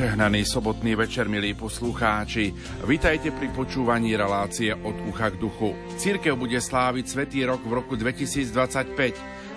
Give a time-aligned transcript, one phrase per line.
[0.00, 2.56] Požehnaný sobotný večer, milí poslucháči.
[2.88, 5.76] Vitajte pri počúvaní relácie od ucha k duchu.
[6.00, 8.96] Církev bude sláviť Svetý rok v roku 2025.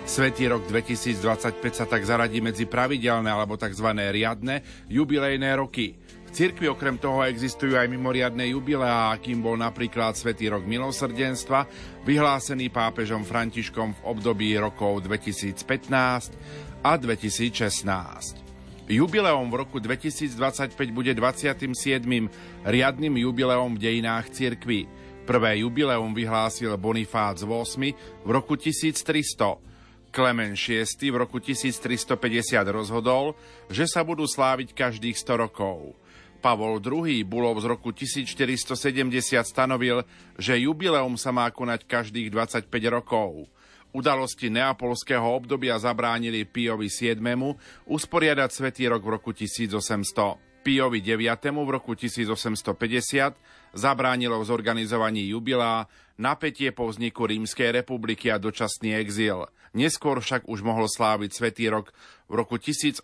[0.04, 3.88] Svetý rok 2025 sa tak zaradí medzi pravidelné alebo tzv.
[3.88, 5.96] riadne jubilejné roky.
[6.28, 11.64] V cirkvi okrem toho existujú aj mimoriadne jubileá, akým bol napríklad Svetý rok milosrdenstva,
[12.04, 16.36] vyhlásený pápežom Františkom v období rokov 2015
[16.84, 18.43] a 2016.
[18.84, 21.64] Jubileum v roku 2025 bude 27.
[22.68, 24.84] riadnym jubileum v dejinách cirkvy.
[25.24, 29.56] Prvé jubileum vyhlásil Bonifác VIII v roku 1300.
[30.12, 32.20] Klemen VI v roku 1350
[32.68, 33.32] rozhodol,
[33.72, 35.96] že sa budú sláviť každých 100 rokov.
[36.44, 38.76] Pavol II Bulov z roku 1470
[39.48, 40.04] stanovil,
[40.36, 43.48] že jubileum sa má konať každých 25 rokov.
[43.94, 47.54] Udalosti neapolského obdobia zabránili Piovi VII
[47.86, 49.78] usporiadať Svetý rok v roku 1800.
[50.66, 53.38] Piovi IX v roku 1850
[53.76, 55.86] zabránilo v zorganizovaní jubilá
[56.18, 59.46] napätie po vzniku Rímskej republiky a dočasný exil.
[59.78, 61.94] Neskôr však už mohol sláviť Svetý rok
[62.26, 62.98] v roku 1875,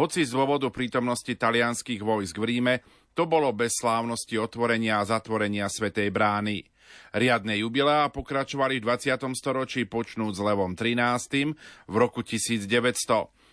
[0.00, 2.74] hoci z dôvodu prítomnosti talianských vojsk v Ríme
[3.14, 6.73] to bolo bez slávnosti otvorenia a zatvorenia Svetej brány.
[7.14, 9.38] Riadne jubileá pokračovali v 20.
[9.38, 11.54] storočí počnúť s Levom 13.
[11.88, 12.66] v roku 1900.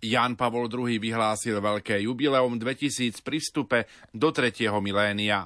[0.01, 4.65] Jan Pavol II vyhlásil veľké jubileum 2000 pri vstupe do 3.
[4.81, 5.45] milénia.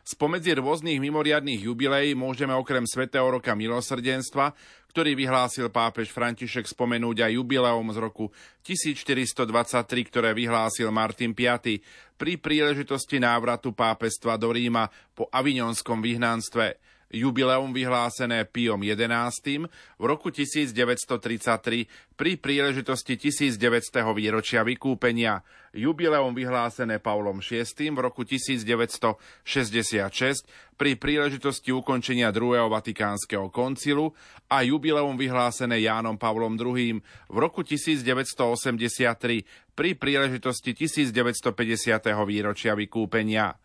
[0.00, 4.56] Spomedzi rôznych mimoriadných jubileí môžeme okrem Svetého roka milosrdenstva,
[4.90, 8.32] ktorý vyhlásil pápež František spomenúť aj jubileum z roku
[8.66, 11.78] 1423, ktoré vyhlásil Martin V.
[12.18, 19.66] pri príležitosti návratu pápestva do Ríma po avignonskom vyhnanstve jubileum vyhlásené Piom XI
[19.98, 23.58] v roku 1933 pri príležitosti 1900.
[24.14, 25.42] výročia vykúpenia,
[25.74, 30.46] jubileum vyhlásené Pavlom VI v roku 1966
[30.78, 34.14] pri príležitosti ukončenia druhého Vatikánskeho koncilu
[34.46, 41.50] a jubileum vyhlásené Jánom Pavlom II v roku 1983 pri príležitosti 1950.
[42.24, 43.58] výročia vykúpenia.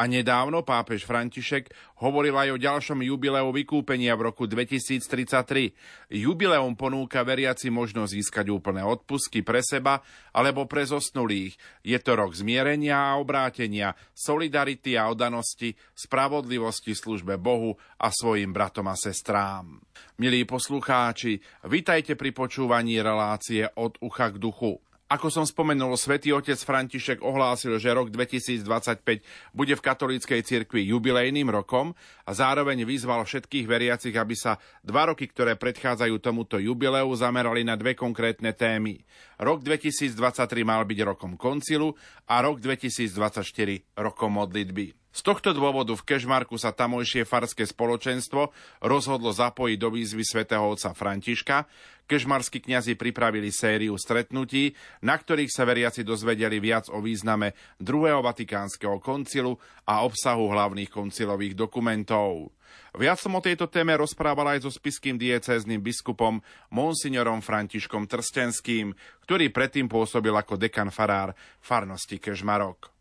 [0.00, 5.76] A nedávno pápež František hovoril aj o ďalšom jubileu vykúpenia v roku 2033.
[6.08, 10.00] Jubileum ponúka veriaci možnosť získať úplné odpusky pre seba
[10.32, 11.52] alebo pre zosnulých.
[11.84, 18.88] Je to rok zmierenia a obrátenia, solidarity a odanosti, spravodlivosti službe Bohu a svojim bratom
[18.88, 19.84] a sestrám.
[20.16, 24.80] Milí poslucháči, vitajte pri počúvaní relácie od ucha k duchu.
[25.10, 29.02] Ako som spomenul, svätý otec František ohlásil, že rok 2025
[29.50, 35.26] bude v katolíckej cirkvi jubilejným rokom a zároveň vyzval všetkých veriacich, aby sa dva roky,
[35.26, 39.02] ktoré predchádzajú tomuto jubileu, zamerali na dve konkrétne témy.
[39.42, 40.14] Rok 2023
[40.62, 41.90] mal byť rokom koncilu
[42.30, 44.99] a rok 2024 rokom modlitby.
[45.10, 50.94] Z tohto dôvodu v Kešmarku sa tamojšie farské spoločenstvo rozhodlo zapojiť do výzvy svätého otca
[50.94, 51.66] Františka.
[52.06, 59.02] Kešmarskí kňazi pripravili sériu stretnutí, na ktorých sa veriaci dozvedeli viac o význame druhého Vatikánskeho
[59.02, 62.54] koncilu a obsahu hlavných koncilových dokumentov.
[62.94, 66.38] Viac som o tejto téme rozprával aj so spiským diecézným biskupom
[66.70, 68.94] monsignorom Františkom Trstenským,
[69.26, 72.99] ktorý predtým pôsobil ako dekan farár farnosti Kežmarok.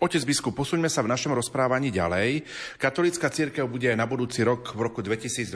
[0.00, 2.48] Otec biskup, posuňme sa v našom rozprávaní ďalej.
[2.80, 5.52] Katolícka církev bude na budúci rok, v roku 2025,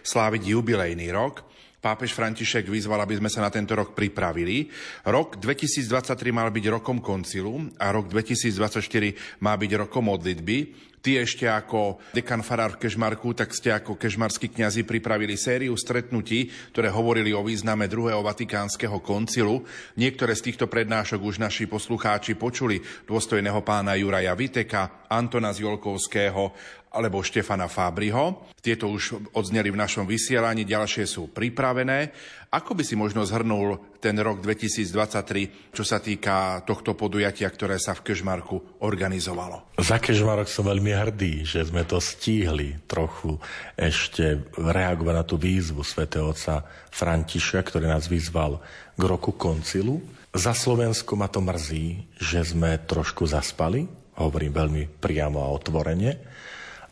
[0.00, 1.44] sláviť jubilejný rok.
[1.76, 4.72] Pápež František vyzval, aby sme sa na tento rok pripravili.
[5.04, 5.84] Rok 2023
[6.32, 10.87] mal byť rokom koncilu a rok 2024 má byť rokom modlitby.
[10.98, 16.50] Ty ešte ako dekan farár v Kežmarku, tak ste ako kežmarskí kňazi pripravili sériu stretnutí,
[16.74, 19.62] ktoré hovorili o význame druhého Vatikánskeho koncilu.
[19.94, 26.52] Niektoré z týchto prednášok už naši poslucháči počuli dôstojného pána Juraja Viteka, Antona Zjolkovského
[26.92, 28.48] alebo Štefana Fábriho.
[28.58, 32.12] Tieto už odzneli v našom vysielaní, ďalšie sú pripravené.
[32.48, 37.92] Ako by si možno zhrnul ten rok 2023, čo sa týka tohto podujatia, ktoré sa
[37.92, 39.76] v Kežmarku organizovalo?
[39.76, 43.36] Za Kežmarok som veľmi hrdý, že sme to stihli trochu
[43.76, 48.64] ešte reagovať na tú výzvu svätého otca Františa, ktorý nás vyzval
[48.96, 50.00] k roku koncilu.
[50.32, 53.88] Za Slovensko ma to mrzí, že sme trošku zaspali,
[54.18, 56.27] hovorím veľmi priamo a otvorene,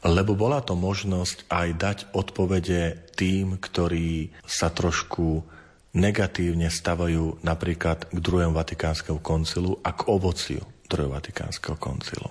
[0.07, 5.43] lebo bola to možnosť aj dať odpovede tým, ktorí sa trošku
[5.97, 12.31] negatívne stavajú napríklad k druhému Vatikánskemu koncilu a k ovociu druhého Vatikánskeho koncilu.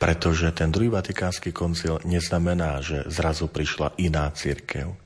[0.00, 4.96] Pretože ten druhý Vatikánsky koncil neznamená, že zrazu prišla iná církev,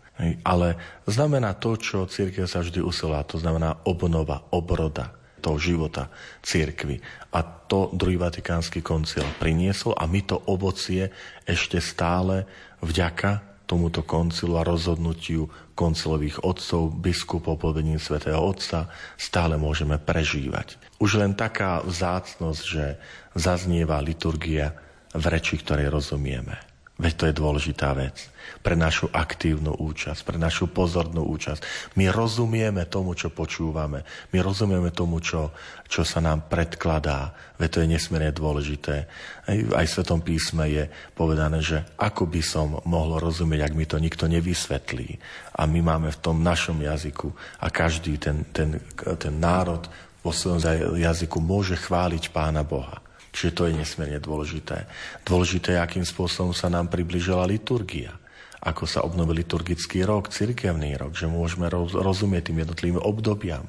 [0.46, 6.10] ale znamená to, čo církev sa vždy usilovala, to znamená obnova, obroda, toho života
[6.44, 7.00] církvy.
[7.34, 11.10] A to druhý Vatikánsky koncil priniesol a my to ovocie
[11.46, 12.48] ešte stále
[12.82, 15.46] vďaka tomuto koncilu a rozhodnutiu
[15.76, 18.88] koncilových otcov, biskupov pod vedením svätého Otca
[19.20, 20.80] stále môžeme prežívať.
[20.96, 22.96] Už len taká vzácnosť, že
[23.36, 24.72] zaznieva liturgia
[25.12, 26.67] v reči, ktorej rozumieme.
[26.98, 28.26] Veď to je dôležitá vec
[28.58, 31.94] pre našu aktívnu účasť, pre našu pozornú účasť.
[31.94, 34.02] My rozumieme tomu, čo počúvame.
[34.34, 35.54] My rozumieme tomu, čo,
[35.86, 37.38] čo sa nám predkladá.
[37.54, 39.06] Veď to je nesmierne dôležité.
[39.46, 40.84] Aj, aj v Svetom písme je
[41.14, 45.22] povedané, že ako by som mohol rozumieť, ak mi to nikto nevysvetlí.
[45.54, 47.30] A my máme v tom našom jazyku
[47.62, 48.82] a každý ten, ten,
[49.22, 49.86] ten národ
[50.18, 53.06] vo svojom jazyku môže chváliť Pána Boha.
[53.30, 54.88] Čiže to je nesmierne dôležité.
[55.24, 58.16] Dôležité je, akým spôsobom sa nám približila liturgia
[58.58, 63.66] ako sa obnovil liturgický rok, cirkevný rok, že môžeme rozumieť tým jednotlivým obdobiam,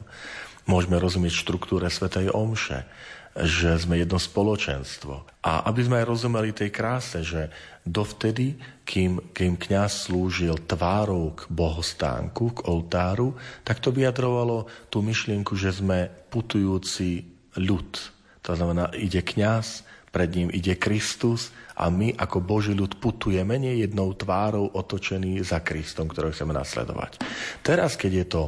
[0.66, 2.90] môžeme rozumieť štruktúre Svetej Omše,
[3.38, 5.46] že sme jedno spoločenstvo.
[5.46, 7.54] A aby sme aj rozumeli tej kráse, že
[7.86, 15.54] dovtedy, kým, kým kňaz slúžil tvárou k bohostánku, k oltáru, tak to vyjadrovalo tú myšlienku,
[15.54, 17.30] že sme putujúci
[17.62, 23.62] ľud, to znamená, ide kňaz, pred ním ide Kristus a my ako Boží ľud putujeme
[23.62, 27.22] nie jednou tvárou otočený za Kristom, ktorého chceme nasledovať.
[27.62, 28.42] Teraz, keď je to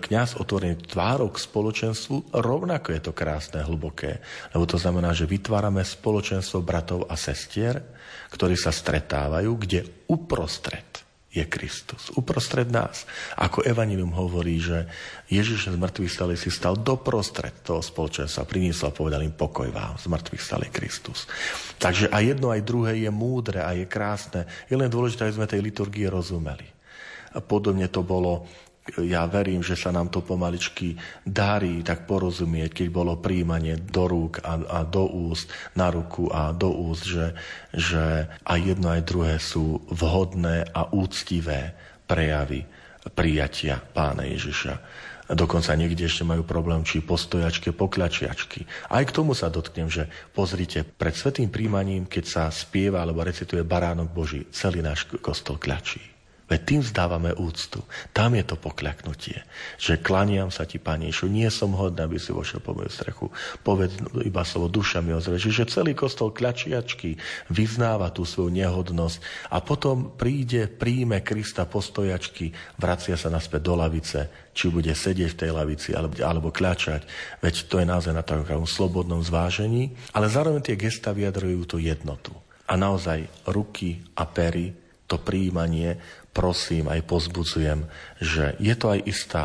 [0.00, 4.24] kňaz otvorený tvárou k spoločenstvu, rovnako je to krásne, hlboké.
[4.56, 7.84] Lebo to znamená, že vytvárame spoločenstvo bratov a sestier,
[8.32, 10.91] ktorí sa stretávajú, kde uprostred
[11.32, 13.08] je Kristus uprostred nás.
[13.40, 14.84] Ako Evangelium hovorí, že
[15.32, 19.96] Ježiš z mŕtvych stali si stal doprostred toho spoločenstva, priniesol a povedal im pokoj vám,
[19.96, 21.24] z mŕtvych stali Kristus.
[21.80, 24.44] Takže aj jedno, aj druhé je múdre a je krásne.
[24.68, 26.68] Je len dôležité, aby sme tej liturgii rozumeli.
[27.32, 28.44] A podobne to bolo
[28.98, 34.42] ja verím, že sa nám to pomaličky darí tak porozumieť, keď bolo príjmanie do rúk
[34.42, 37.30] a, a do úst, na ruku a do úst, že,
[37.70, 41.78] že aj jedno, aj druhé sú vhodné a úctivé
[42.10, 42.66] prejavy
[43.14, 44.74] prijatia pána Ježiša.
[45.32, 48.90] Dokonca niekde ešte majú problém, či postojačky, pokľačiačky.
[48.92, 53.64] Aj k tomu sa dotknem, že pozrite, pred svetým príjmaním, keď sa spieva alebo recituje
[53.64, 56.11] Baránok Boží, celý náš kostol kľačí.
[56.52, 57.80] Veď tým vzdávame úctu.
[58.12, 59.40] Tam je to pokľaknutie.
[59.80, 63.32] Že klaniam sa ti, Pane Ješu, nie som hodný, aby si vošiel po moju strechu.
[63.64, 65.48] Povedz iba slovo, duša mi ozreči.
[65.48, 67.16] Že celý kostol kľačiačky
[67.48, 74.52] vyznáva tú svoju nehodnosť a potom príde, príjme Krista postojačky, vracia sa naspäť do lavice,
[74.52, 77.08] či bude sedieť v tej lavici alebo, alebo kľačať.
[77.40, 82.36] Veď to je naozaj na takom slobodnom zvážení, ale zároveň tie gesta vyjadrujú tú jednotu.
[82.68, 84.81] A naozaj ruky a pery,
[85.12, 86.00] to príjmanie
[86.32, 87.84] prosím, aj pozbudzujem,
[88.16, 89.44] že je to aj istá,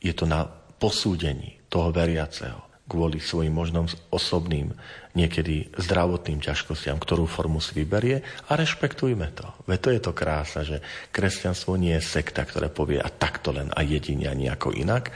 [0.00, 0.48] je to na
[0.80, 4.76] posúdení toho veriaceho kvôli svojim možnom osobným,
[5.16, 9.48] niekedy zdravotným ťažkostiam, ktorú formu si vyberie a rešpektujme to.
[9.64, 13.72] Veď to je to krása, že kresťanstvo nie je sekta, ktoré povie a takto len
[13.72, 15.08] a jedine a nejako inak,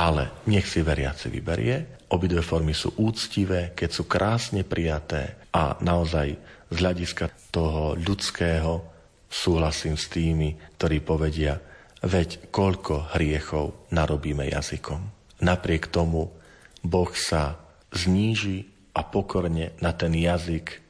[0.00, 2.08] ale nech si veriaci vyberie.
[2.08, 6.32] Obidve formy sú úctivé, keď sú krásne prijaté a naozaj
[6.72, 8.97] z hľadiska toho ľudského
[9.28, 11.60] súhlasím s tými, ktorí povedia,
[12.02, 15.00] veď koľko hriechov narobíme jazykom.
[15.44, 16.32] Napriek tomu
[16.82, 17.60] Boh sa
[17.94, 18.66] zníži
[18.96, 20.82] a pokorne na ten jazyk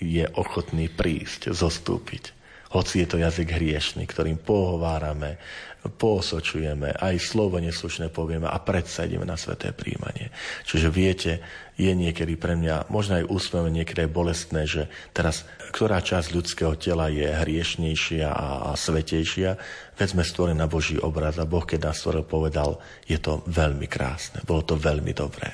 [0.00, 2.32] je ochotný prísť, zostúpiť.
[2.70, 5.42] Hoci je to jazyk hriešný, ktorým pohovárame,
[5.80, 10.30] poosočujeme, aj slovo neslušné povieme a predsa ideme na sveté príjmanie.
[10.68, 11.32] Čiže viete,
[11.80, 17.08] je niekedy pre mňa, možno aj úsmevné, niekedy bolestné, že teraz ktorá časť ľudského tela
[17.08, 19.56] je hriešnejšia a, a svetejšia,
[19.96, 23.86] veď sme stvorení na Boží obraz a Boh, keď nás stvoril, povedal, je to veľmi
[23.86, 25.48] krásne, bolo to veľmi dobré.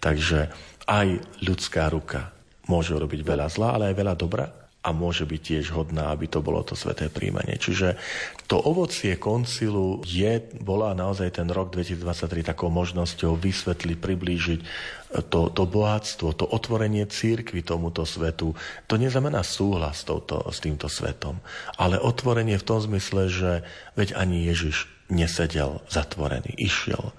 [0.00, 0.48] Takže
[0.88, 1.08] aj
[1.44, 2.32] ľudská ruka
[2.66, 6.40] môže robiť veľa zla, ale aj veľa dobra a môže byť tiež hodná, aby to
[6.40, 7.60] bolo to sveté príjmanie.
[7.60, 8.00] Čiže
[8.48, 14.60] to ovocie koncilu je, bola naozaj ten rok 2023 takou možnosťou vysvetliť, priblížiť
[15.28, 18.56] to, to bohatstvo, to otvorenie církvy tomuto svetu.
[18.88, 21.44] To neznamená súhlas s, touto, s týmto svetom,
[21.76, 23.50] ale otvorenie v tom zmysle, že
[24.00, 27.12] veď ani Ježiš nesedel zatvorený, išiel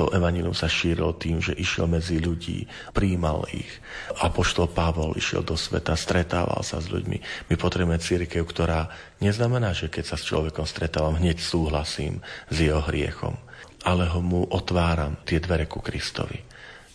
[0.00, 2.64] to evanilium sa šírilo tým, že išiel medzi ľudí,
[2.96, 3.68] príjmal ich.
[4.16, 7.20] Apoštol Pavol išiel do sveta, stretával sa s ľuďmi.
[7.52, 8.88] My potrebujeme církev, ktorá
[9.20, 13.36] neznamená, že keď sa s človekom stretávam, hneď súhlasím s jeho hriechom,
[13.84, 16.40] ale ho mu otváram tie dvere ku Kristovi.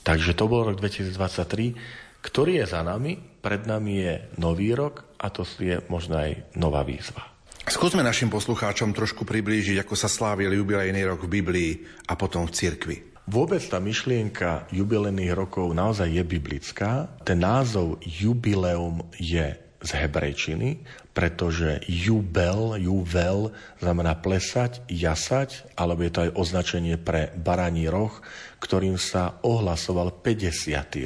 [0.01, 5.29] Takže to bol rok 2023, ktorý je za nami, pred nami je nový rok a
[5.29, 7.34] to je možno aj nová výzva.
[7.65, 11.71] Skúsme našim poslucháčom trošku priblížiť, ako sa slávil jubilejný rok v Biblii
[12.05, 12.97] a potom v cirkvi.
[13.25, 17.09] Vôbec tá myšlienka jubilejných rokov naozaj je biblická.
[17.25, 20.85] Ten názov jubileum je z hebrejčiny,
[21.17, 23.49] pretože jubel, juvel
[23.81, 28.13] znamená plesať, jasať, alebo je to aj označenie pre baraní roh,
[28.61, 30.53] ktorým sa ohlasoval 50.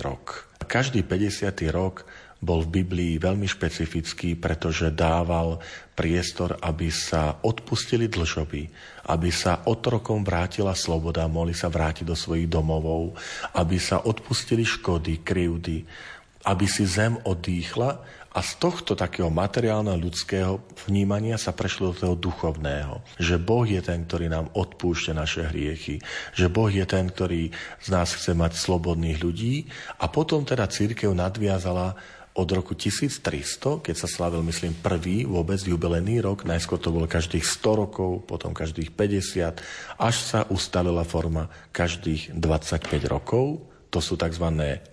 [0.03, 0.51] rok.
[0.67, 1.55] Každý 50.
[1.71, 2.03] rok
[2.39, 5.59] bol v Biblii veľmi špecifický, pretože dával
[5.91, 8.63] priestor, aby sa odpustili dlžoby,
[9.11, 13.19] aby sa otrokom vrátila sloboda, mohli sa vrátiť do svojich domovov,
[13.59, 15.83] aby sa odpustili škody, krivdy,
[16.47, 22.15] aby si zem odýchla a z tohto takého materiálneho ľudského vnímania sa prešlo do toho
[22.15, 23.01] duchovného.
[23.17, 25.97] Že Boh je ten, ktorý nám odpúšťa naše hriechy.
[26.37, 27.49] Že Boh je ten, ktorý
[27.81, 29.65] z nás chce mať slobodných ľudí.
[29.97, 31.97] A potom teda církev nadviazala
[32.39, 37.43] od roku 1300, keď sa slavil, myslím, prvý vôbec jubilejný rok, najskôr to bolo každých
[37.43, 39.59] 100 rokov, potom každých 50,
[39.99, 43.67] až sa ustalila forma každých 25 rokov.
[43.91, 44.45] To sú tzv.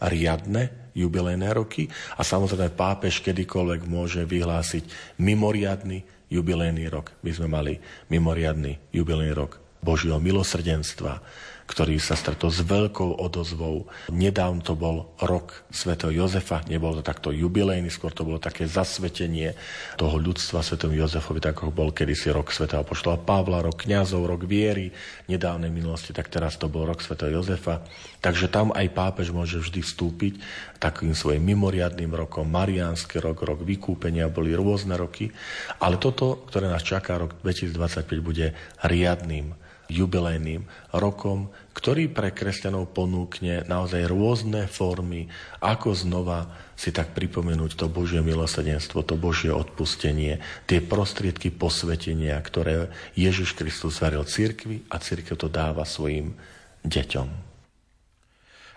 [0.02, 1.86] riadne jubilejné roky
[2.16, 7.12] a samozrejme pápež kedykoľvek môže vyhlásiť mimoriadný jubilejný rok.
[7.22, 11.22] My sme mali mimoriadný jubilejný rok Božieho milosrdenstva,
[11.66, 13.90] ktorý sa stretol s veľkou odozvou.
[14.14, 19.58] Nedávno to bol rok svätého Jozefa, nebol to takto jubilejný, skôr to bolo také zasvetenie
[19.98, 24.46] toho ľudstva svetom Jozefovi, tak ako bol kedysi rok svätého poštola Pavla, rok kňazov, rok
[24.46, 24.94] viery,
[25.26, 27.82] nedávnej minulosti, tak teraz to bol rok svätého Jozefa.
[28.22, 30.34] Takže tam aj pápež môže vždy vstúpiť
[30.78, 35.34] takým svojim mimoriadným rokom, mariánsky rok, rok vykúpenia, boli rôzne roky,
[35.82, 38.54] ale toto, ktoré nás čaká, rok 2025, bude
[38.86, 45.30] riadným jubilejným rokom, ktorý pre kresťanov ponúkne naozaj rôzne formy,
[45.62, 52.92] ako znova si tak pripomenúť to Božie milosrdenstvo, to Božie odpustenie, tie prostriedky posvetenia, ktoré
[53.16, 56.36] Ježiš Kristus varil cirkvi a cirkev to dáva svojim
[56.84, 57.46] deťom.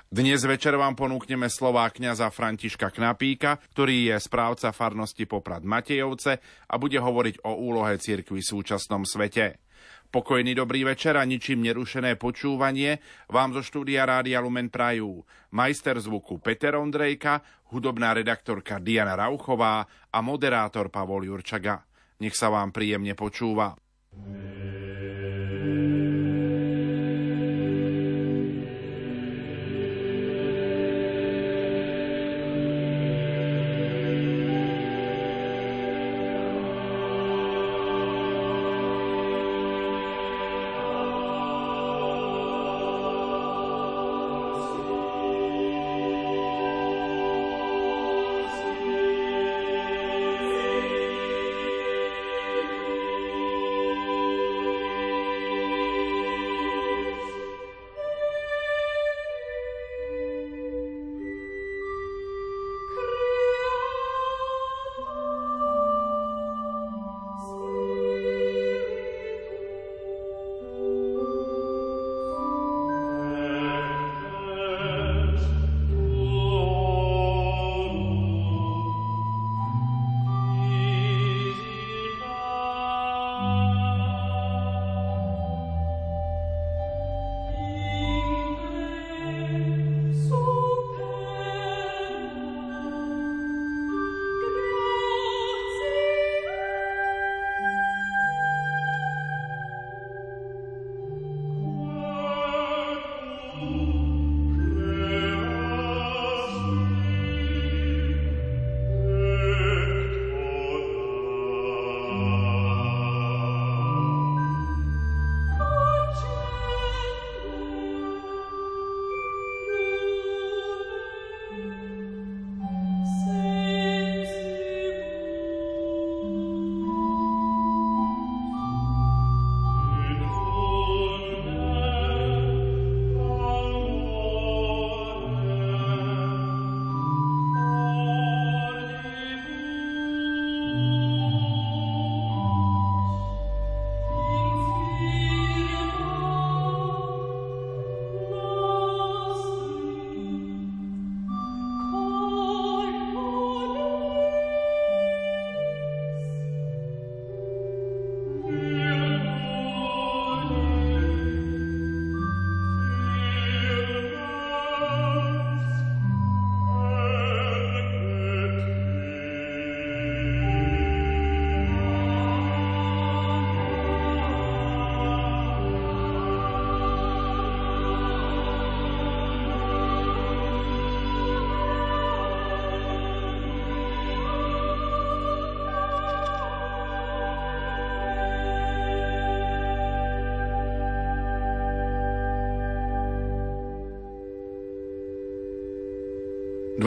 [0.09, 6.81] Dnes večer vám ponúkneme slová kňaza Františka Knapíka, ktorý je správca farnosti Poprad Matejovce a
[6.81, 9.68] bude hovoriť o úlohe cirkvi v súčasnom svete.
[10.09, 12.97] Pokojný dobrý večer a ničím nerušené počúvanie
[13.29, 15.21] vám zo štúdia Rádia Lumen Prajú.
[15.53, 21.85] Majster zvuku Peter Ondrejka, hudobná redaktorka Diana Rauchová a moderátor Pavol Jurčaga.
[22.25, 23.77] Nech sa vám príjemne počúva.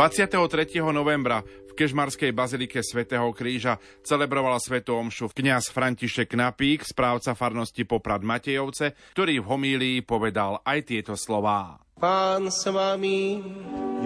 [0.02, 0.82] 23.
[0.90, 8.26] novembra v Kežmarskej bazilike svätého Kríža celebrovala svetú omšu kňaz František Napík, správca farnosti Poprad
[8.26, 11.78] Matejovce, ktorý v homílii povedal aj tieto slová.
[12.02, 13.46] Pán s vami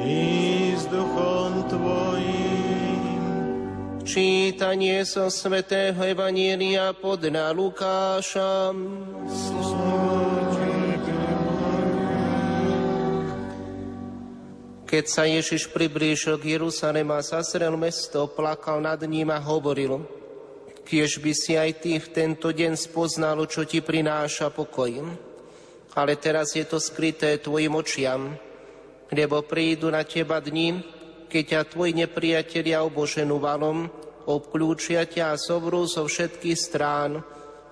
[0.04, 0.20] i
[0.76, 3.00] s duchom tvojim.
[4.04, 8.68] Čítanie zo svätého Evanielia podľa Lukáša.
[14.96, 20.00] Keď sa Ježiš priblížil k Jerusalema, zazrel mesto, plakal nad ním a hovoril,
[20.88, 24.96] kiež by si aj ty v tento deň spoznal, čo ti prináša pokoj.
[25.92, 28.40] Ale teraz je to skryté tvojim očiam,
[29.12, 30.80] lebo prídu na teba dni,
[31.28, 33.92] keď ťa tvoji nepriatelia oboženú valom,
[34.24, 37.20] obklúčia ťa a zovrú zo všetkých strán,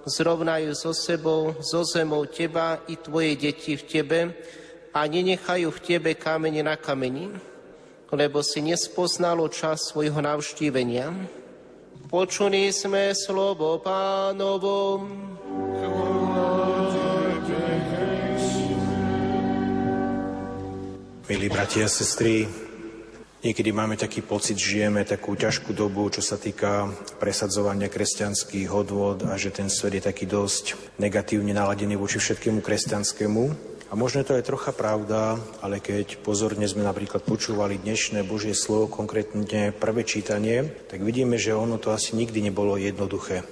[0.04, 4.20] zrovnajú so sebou, so zemou teba i tvoje deti v tebe,
[4.94, 7.34] a nenechajú v tebe kamene na kameni,
[8.14, 11.10] lebo si nespoznalo čas svojho navštívenia.
[12.06, 15.02] Počuli sme slovo pánovo.
[21.24, 22.46] Milí bratia a sestry,
[23.42, 26.86] niekedy máme taký pocit, žijeme takú ťažkú dobu, čo sa týka
[27.18, 33.73] presadzovania kresťanských hodvod a že ten svet je taký dosť negatívne naladený voči všetkému kresťanskému.
[33.94, 38.90] A možno to je trocha pravda, ale keď pozorne sme napríklad počúvali dnešné Božie slovo,
[38.90, 43.46] konkrétne prvé čítanie, tak vidíme, že ono to asi nikdy nebolo jednoduché.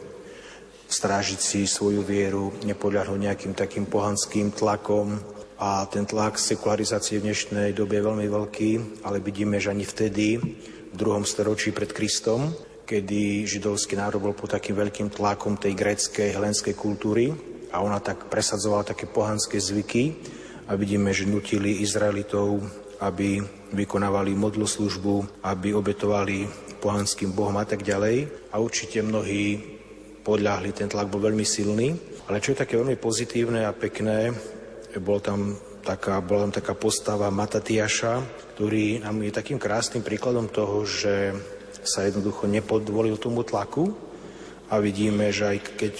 [0.90, 5.14] Strážiť si svoju vieru, nepodľahnuť nejakým takým pohanským tlakom,
[5.62, 8.70] a ten tlak sekularizácie v dnešnej dobe je veľmi veľký,
[9.06, 10.42] ale vidíme, že ani vtedy,
[10.90, 12.50] v druhom storočí pred Kristom,
[12.82, 18.28] kedy židovský národ bol pod takým veľkým tlakom tej gréckej, helenskej kultúry, a ona tak
[18.28, 20.14] presadzovala také pohanské zvyky
[20.68, 22.60] a vidíme, že nutili Izraelitov,
[23.00, 26.46] aby vykonávali modloslužbu, aby obetovali
[26.78, 28.30] pohanským bohom a tak ďalej.
[28.54, 29.58] A určite mnohí
[30.22, 31.96] podľahli, ten tlak bol veľmi silný.
[32.30, 34.30] Ale čo je také veľmi pozitívne a pekné,
[35.02, 38.22] bol tam taká, bola tam taká postava Matatiaša,
[38.54, 41.34] ktorý nám je takým krásnym príkladom toho, že
[41.82, 44.11] sa jednoducho nepodvolil tomu tlaku
[44.72, 45.94] a vidíme, že aj keď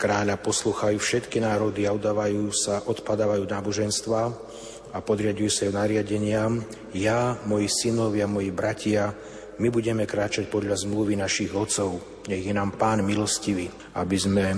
[0.00, 4.20] kráľa poslúchajú všetky národy a udávajú sa, odpadávajú náboženstva
[4.92, 6.64] a podriadujú sa nariadeniam.
[6.96, 9.12] Ja, moji synovia, moji bratia,
[9.60, 12.24] my budeme kráčať podľa zmluvy našich otcov.
[12.28, 14.56] Nech je nám Pán milostivý, aby sme,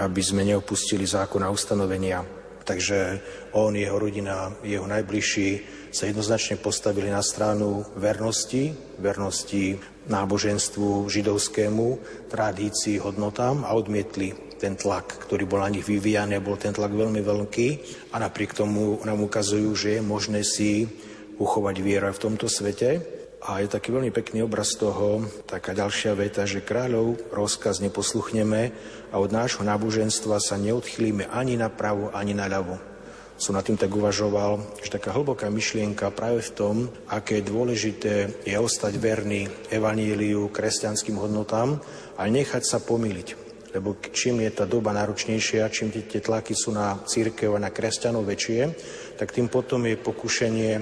[0.00, 2.24] aby sme neopustili zákon a ustanovenia.
[2.64, 3.20] Takže
[3.52, 9.78] on, jeho rodina, jeho najbližší sa jednoznačne postavili na stranu vernosti, vernosti
[10.10, 11.86] náboženstvu židovskému,
[12.26, 17.22] tradícii, hodnotám a odmietli ten tlak, ktorý bol na nich vyvíjaný, bol ten tlak veľmi
[17.22, 17.68] veľký
[18.10, 20.90] a napriek tomu nám ukazujú, že je možné si
[21.38, 23.22] uchovať vieru v tomto svete.
[23.44, 28.72] A je taký veľmi pekný obraz toho, taká ďalšia veta, že kráľov rozkaz neposluchneme
[29.12, 32.93] a od nášho náboženstva sa neodchýlime ani na pravo, ani na ľavo.
[33.34, 36.76] Som nad tým tak uvažoval, že taká hlboká myšlienka práve v tom,
[37.10, 41.82] aké dôležité je ostať verný evaníliu, kresťanským hodnotám
[42.14, 43.44] a nechať sa pomýliť
[43.74, 48.22] lebo čím je tá doba náročnejšia, čím tie, tlaky sú na církev a na kresťanov
[48.22, 48.70] väčšie,
[49.18, 50.72] tak tým potom je pokušenie,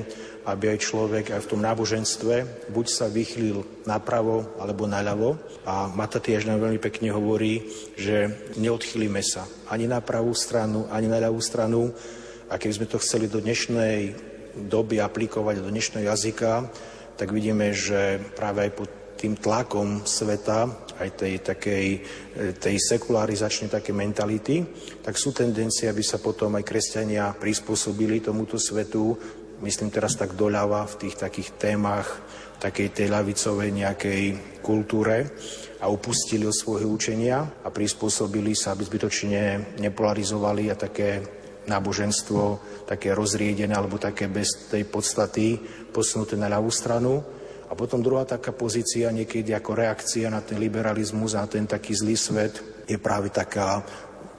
[0.44, 5.40] aby aj človek aj v tom náboženstve buď sa vychýlil napravo alebo naľavo.
[5.64, 7.64] A Matatiaž nám veľmi pekne hovorí,
[7.96, 8.28] že
[8.60, 11.96] neodchýlime sa ani na pravú stranu, ani na ľavú stranu.
[12.50, 14.14] A keby sme to chceli do dnešnej
[14.56, 16.68] doby aplikovať do dnešného jazyka,
[17.16, 18.88] tak vidíme, že práve aj pod
[19.22, 20.66] tým tlakom sveta,
[20.98, 21.98] aj tej takej e,
[22.58, 24.66] tej sekularizačnej také mentality,
[24.98, 29.14] tak sú tendencie, aby sa potom aj kresťania prispôsobili tomuto svetu,
[29.62, 32.08] myslím teraz tak doľava v tých takých témach,
[32.58, 34.22] takej tej ľavicovej nejakej
[34.62, 35.30] kultúre
[35.82, 39.42] a upustili od svojho učenia a prispôsobili sa, aby zbytočne
[39.82, 45.60] nepolarizovali a také náboženstvo, také rozriedené alebo také bez tej podstaty
[45.94, 47.22] posunuté na ľavú stranu.
[47.68, 52.16] A potom druhá taká pozícia, niekedy ako reakcia na ten liberalizmus a ten taký zlý
[52.20, 53.80] svet, je práve taká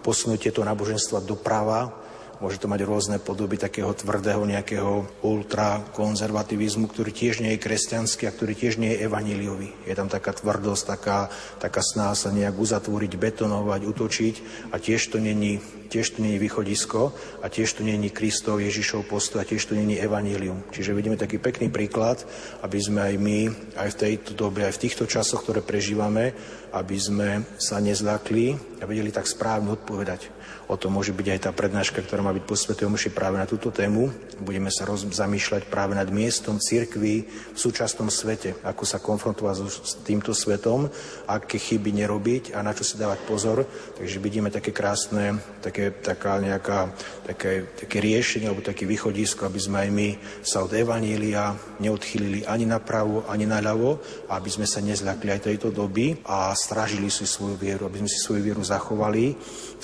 [0.04, 2.03] posunutie toho náboženstva doprava,
[2.44, 8.36] Môže to mať rôzne podoby takého tvrdého nejakého ultrakonzervativizmu, ktorý tiež nie je kresťanský a
[8.36, 9.72] ktorý tiež nie je evaníliový.
[9.88, 11.32] Je tam taká tvrdosť, taká,
[11.64, 14.36] taká sná sa nejak uzatvoriť, betonovať, utočiť
[14.70, 19.40] a tiež to není, tiež to není východisko a tiež to není Kristov, Ježišov postoj
[19.40, 20.68] a tiež to není evanílium.
[20.76, 22.28] Čiže vidíme taký pekný príklad,
[22.60, 23.40] aby sme aj my,
[23.80, 26.36] aj v tejto dobe, aj v týchto časoch, ktoré prežívame,
[26.76, 30.43] aby sme sa nezľakli, a vedeli tak správne odpovedať.
[30.74, 33.46] O tom môže byť aj tá prednáška, ktorá má byť po Svetej Omši práve na
[33.46, 34.10] túto tému.
[34.42, 40.02] Budeme sa roz, zamýšľať práve nad miestom cirkvi v súčasnom svete, ako sa konfrontovať s
[40.02, 40.90] týmto svetom,
[41.34, 43.66] aké chyby nerobiť a na čo si dávať pozor.
[43.98, 46.94] Takže vidíme také krásne, také, taká nejaká,
[47.26, 50.10] také, také riešenie alebo také východisko, aby sme aj my
[50.46, 56.22] sa od Evanília neodchýlili ani napravo, ani naľavo, aby sme sa nezľakli aj tejto doby
[56.30, 59.34] a strážili si svoju vieru, aby sme si svoju vieru zachovali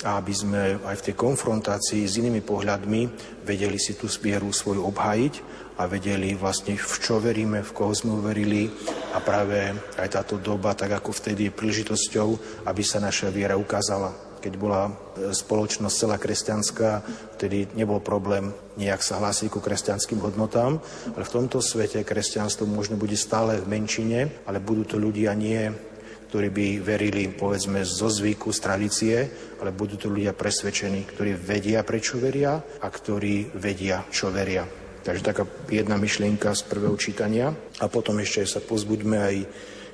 [0.06, 3.00] a aby sme aj v tej konfrontácii s inými pohľadmi
[3.44, 5.34] vedeli si tú vieru svoju obhajiť
[5.80, 8.68] a vedeli vlastne v čo veríme, v koho sme uverili
[9.16, 12.28] a práve aj táto doba, tak ako vtedy je príležitosťou,
[12.68, 14.92] aby sa naša viera ukázala keď bola e,
[15.36, 16.90] spoločnosť celá kresťanská,
[17.36, 20.80] vtedy nebol problém nejak sa hlásiť ku kresťanským hodnotám,
[21.12, 25.68] ale v tomto svete kresťanstvo možno bude stále v menšine, ale budú to ľudia nie
[26.30, 29.16] ktorí by verili, povedzme, zo zvyku, z tradície,
[29.58, 34.79] ale budú to ľudia presvedčení, ktorí vedia, prečo veria a ktorí vedia, čo veria.
[35.00, 37.52] Takže taká jedna myšlienka z prvého čítania.
[37.80, 39.36] A potom ešte sa pozbuďme aj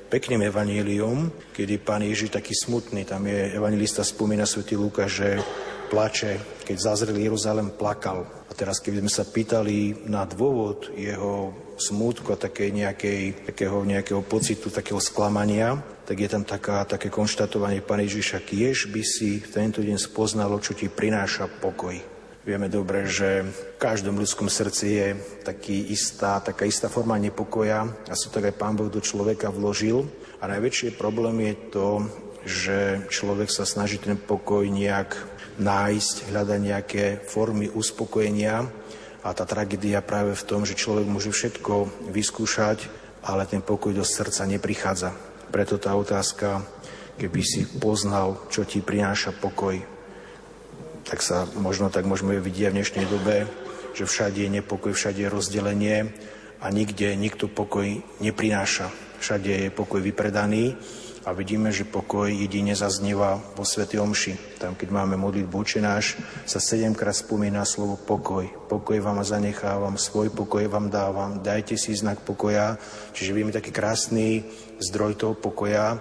[0.06, 5.42] pekným evaníliom, kedy pán Ježiš taký smutný, tam je evangelista spomína svätý Luka, že
[5.90, 8.26] plače, keď zazrel Jeruzalém, plakal.
[8.46, 14.22] A teraz, keby sme sa pýtali na dôvod jeho smútku a také nejakej, takého nejakého
[14.22, 19.50] pocitu, takého sklamania, tak je tam taká, také konštatovanie Pane Ježiša, kiež by si v
[19.50, 22.15] tento deň spoznalo, čo ti prináša pokoj.
[22.46, 25.08] Vieme dobre, že v každom ľudskom srdci je
[25.42, 30.06] taký istá, taká istá forma nepokoja a sú tak aj Pán Boh do človeka vložil.
[30.38, 31.88] A najväčší problém je to,
[32.46, 32.78] že
[33.10, 35.18] človek sa snaží ten pokoj nejak
[35.58, 38.62] nájsť, hľadať nejaké formy uspokojenia
[39.26, 42.86] a tá tragédia práve v tom, že človek môže všetko vyskúšať,
[43.26, 45.10] ale ten pokoj do srdca neprichádza.
[45.50, 46.62] Preto tá otázka,
[47.18, 49.95] keby si poznal, čo ti prináša pokoj,
[51.06, 53.46] tak sa možno tak môžeme vidieť v dnešnej dobe,
[53.94, 56.10] že všade je nepokoj, všade je rozdelenie
[56.58, 57.86] a nikde nikto pokoj
[58.18, 58.90] neprináša.
[59.22, 60.76] Všade je pokoj vypredaný
[61.24, 64.58] a vidíme, že pokoj jedine zaznieva vo Svetej Omši.
[64.62, 68.46] Tam, keď máme modliť Bočenáš, sa sedemkrát spomína slovo pokoj.
[68.66, 72.78] Pokoj vám zanechávam, svoj pokoj vám dávam, dajte si znak pokoja.
[73.14, 74.42] Čiže vieme taký krásny
[74.82, 75.98] zdroj toho pokoja.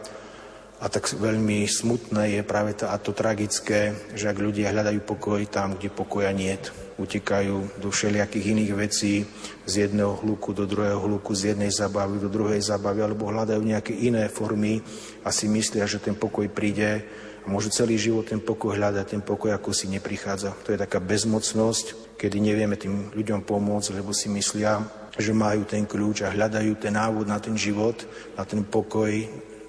[0.83, 5.39] A tak veľmi smutné je práve to, a to tragické, že ak ľudia hľadajú pokoj
[5.47, 9.27] tam, kde pokoja niet, utekajú do všelijakých iných vecí,
[9.67, 13.91] z jedného hluku do druhého hluku, z jednej zabavy do druhej zabavy, alebo hľadajú nejaké
[13.91, 14.79] iné formy
[15.23, 17.03] a si myslia, že ten pokoj príde
[17.45, 20.55] a môžu celý život ten pokoj hľadať, ten pokoj ako si neprichádza.
[20.65, 24.81] To je taká bezmocnosť, kedy nevieme tým ľuďom pomôcť, lebo si myslia,
[25.15, 28.01] že majú ten kľúč a hľadajú ten návod na ten život,
[28.33, 29.11] na ten pokoj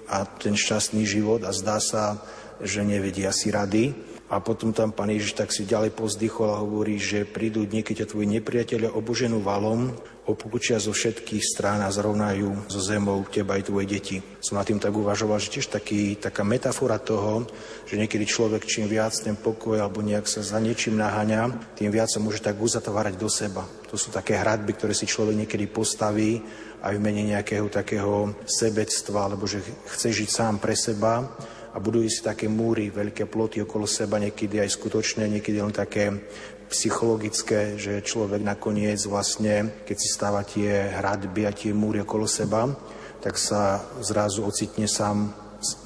[0.07, 2.19] a ten šťastný život a zdá sa,
[2.63, 3.93] že nevedia si rady.
[4.27, 8.03] A potom tam pán Ježiš tak si ďalej pozdychol a hovorí, že prídu dni, keď
[8.03, 9.95] ťa tvoji nepriateľe oboženú valom,
[10.27, 14.19] opúčia zo všetkých strán a zrovnajú zo zemou teba aj tvoje deti.
[14.43, 17.47] Som na tým tak uvažoval, že tiež taký, taká metafora toho,
[17.87, 22.11] že niekedy človek čím viac ten pokoj alebo nejak sa za niečím naháňa, tým viac
[22.11, 23.63] sa môže tak uzatvárať do seba.
[23.87, 26.43] To sú také hradby, ktoré si človek niekedy postaví
[26.81, 31.25] aj v mene nejakého takého sebectva, alebo že chce žiť sám pre seba
[31.73, 36.09] a budujú si také múry, veľké ploty okolo seba, niekedy aj skutočné, niekedy len také
[36.67, 42.67] psychologické, že človek nakoniec vlastne, keď si stáva tie hradby a tie múry okolo seba,
[43.23, 45.31] tak sa zrazu ocitne sám,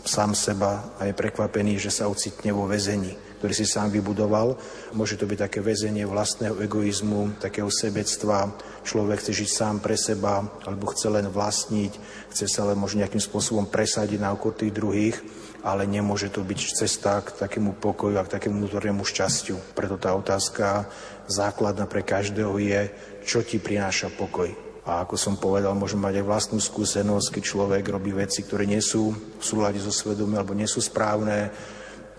[0.03, 4.53] sám seba a je prekvapený, že sa ocitne vo väzení, ktorý si sám vybudoval.
[4.93, 8.53] Môže to byť také väzenie vlastného egoizmu, takého sebectva.
[8.85, 11.93] Človek chce žiť sám pre seba, alebo chce len vlastniť,
[12.29, 15.17] chce sa len možno nejakým spôsobom presadiť na okolo tých druhých
[15.61, 19.77] ale nemôže to byť cesta k takému pokoju a k takému vnútornému šťastiu.
[19.77, 20.89] Preto tá otázka
[21.29, 22.89] základná pre každého je,
[23.21, 24.49] čo ti prináša pokoj.
[24.81, 28.81] A ako som povedal, môžem mať aj vlastnú skúsenosť, keď človek robí veci, ktoré nie
[28.81, 31.53] sú v súlade so svedomím alebo nie sú správne,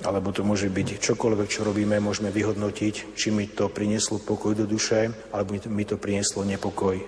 [0.03, 4.67] alebo to môže byť čokoľvek, čo robíme, môžeme vyhodnotiť, či mi to prinieslo pokoj do
[4.67, 6.99] duše, alebo mi to prinieslo nepokoj.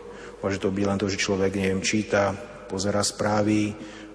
[0.40, 2.36] Môže to byť len to, že človek, neviem, číta,
[2.68, 3.74] pozera správy,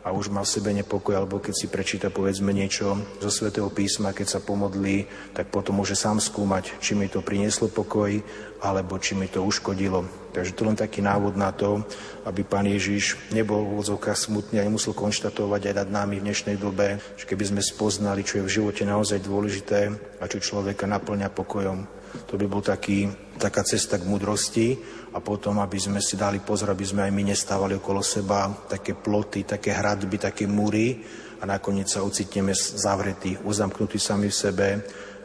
[0.09, 4.09] a už má v sebe nepokoj, alebo keď si prečíta povedzme niečo zo svätého písma,
[4.09, 5.05] keď sa pomodlí,
[5.37, 8.09] tak potom môže sám skúmať, či mi to prinieslo pokoj,
[8.57, 10.09] alebo či mi to uškodilo.
[10.33, 11.85] Takže to len taký návod na to,
[12.25, 16.57] aby pán Ježiš nebol v úvodzovkách smutný a nemusel konštatovať aj nad nami v dnešnej
[16.57, 21.29] dobe, že keby sme spoznali, čo je v živote naozaj dôležité a čo človeka naplňa
[21.29, 21.98] pokojom,
[22.29, 24.77] To by bol taký, taká cesta k mudrosti
[25.13, 28.93] a potom, aby sme si dali pozor, aby sme aj my nestávali okolo seba také
[28.93, 31.01] ploty, také hradby, také múry
[31.39, 34.67] a nakoniec sa ocitneme zavretí, uzamknutí sami v sebe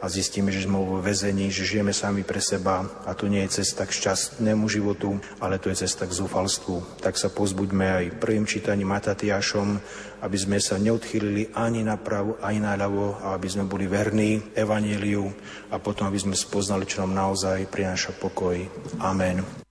[0.01, 3.63] a zistíme, že sme vo väzení, že žijeme sami pre seba a to nie je
[3.63, 7.01] cesta k šťastnému životu, ale to je cesta k zúfalstvu.
[7.01, 9.81] Tak sa pozbuďme aj prvým čítaním Matatiašom,
[10.25, 15.29] aby sme sa neodchýlili ani napravo, ani naľavo a aby sme boli verní Evangeliu
[15.69, 18.57] a potom, aby sme spoznali, čo nám naozaj prináša pokoj.
[18.97, 19.64] Amen.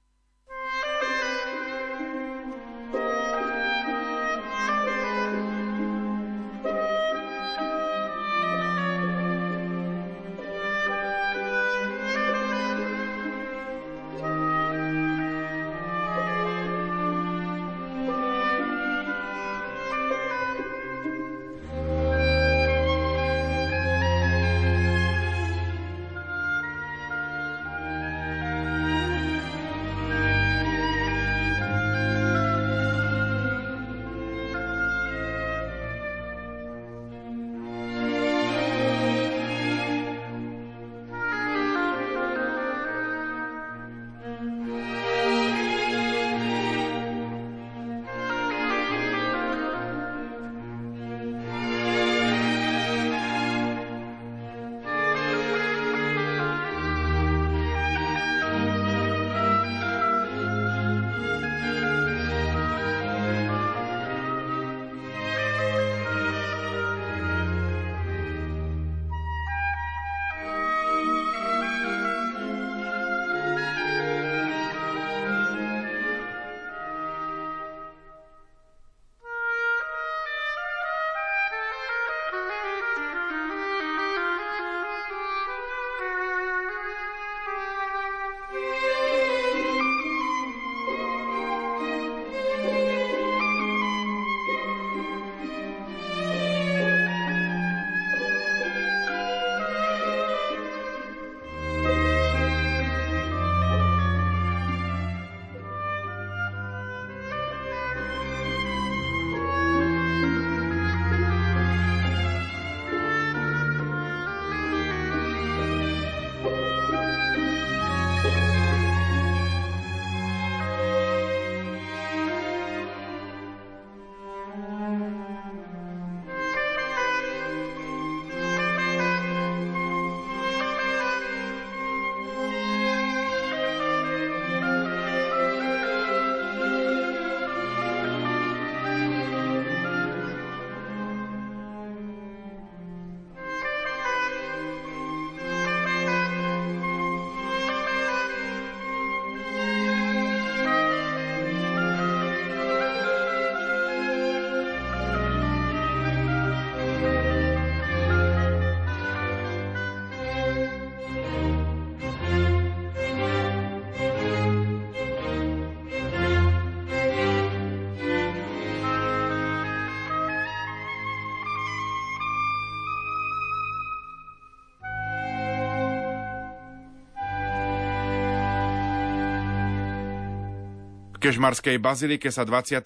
[181.25, 182.85] Kežmarskej bazilike sa 23.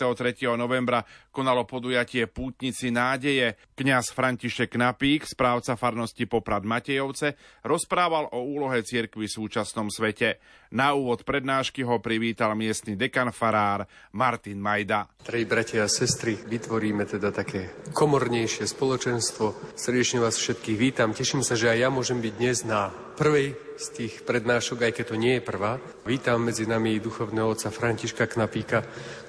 [0.55, 1.03] novembra
[1.35, 3.59] konalo podujatie Pútnici nádeje.
[3.79, 10.43] Kňaz František Napík, správca farnosti Poprad Matejovce, rozprával o úlohe cirkvi v súčasnom svete.
[10.75, 15.07] Na úvod prednášky ho privítal miestny dekan farár Martin Majda.
[15.23, 19.79] Drahí bratia a sestry, vytvoríme teda také komornejšie spoločenstvo.
[19.79, 21.15] Srdečne vás všetkých vítam.
[21.15, 25.05] Teším sa, že aj ja môžem byť dnes na prvej z tých prednášok, aj keď
[25.07, 25.79] to nie je prvá.
[26.03, 28.83] Vítam medzi nami duchovného otca Františka Knapíka,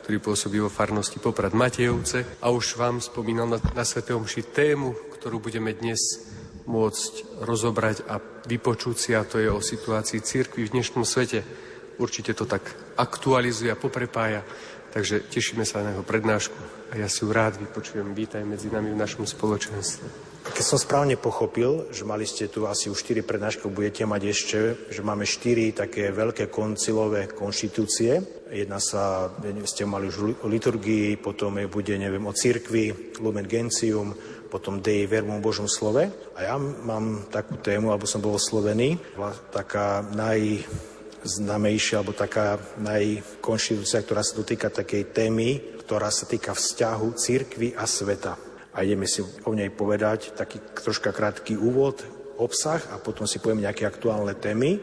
[0.10, 4.02] ktorý pôsobí vo farnosti Poprad Matejovce a už vám spomínal na, na Sv.
[4.10, 6.26] Omši tému, ktorú budeme dnes
[6.66, 8.18] môcť rozobrať a
[8.50, 11.46] vypočuť si, a to je o situácii církvy v dnešnom svete.
[12.02, 12.66] Určite to tak
[12.98, 14.42] aktualizuje a poprepája,
[14.98, 16.58] takže tešíme sa na jeho prednášku
[16.90, 18.10] a ja si ju rád vypočujem.
[18.18, 20.29] Vítaj medzi nami v našom spoločenstve.
[20.40, 24.60] Keď som správne pochopil, že mali ste tu asi už 4 prednášky, budete mať ešte,
[24.88, 28.24] že máme 4 také veľké koncilové konštitúcie.
[28.48, 29.30] Jedna sa,
[29.68, 34.16] ste mali už o liturgii, potom bude, neviem, o cirkvi, Lumen Gentium,
[34.48, 36.08] potom Dei Verbum Božom slove.
[36.36, 38.96] A ja mám takú tému, alebo som bol oslovený,
[39.52, 40.66] taká naj
[41.20, 47.84] znamejšia, alebo taká najkonštitúcia, ktorá sa dotýka takej témy, ktorá sa týka vzťahu církvy a
[47.84, 48.49] sveta
[48.80, 52.00] a ideme si o nej povedať taký troška krátky úvod
[52.40, 54.80] obsah a potom si povieme nejaké aktuálne témy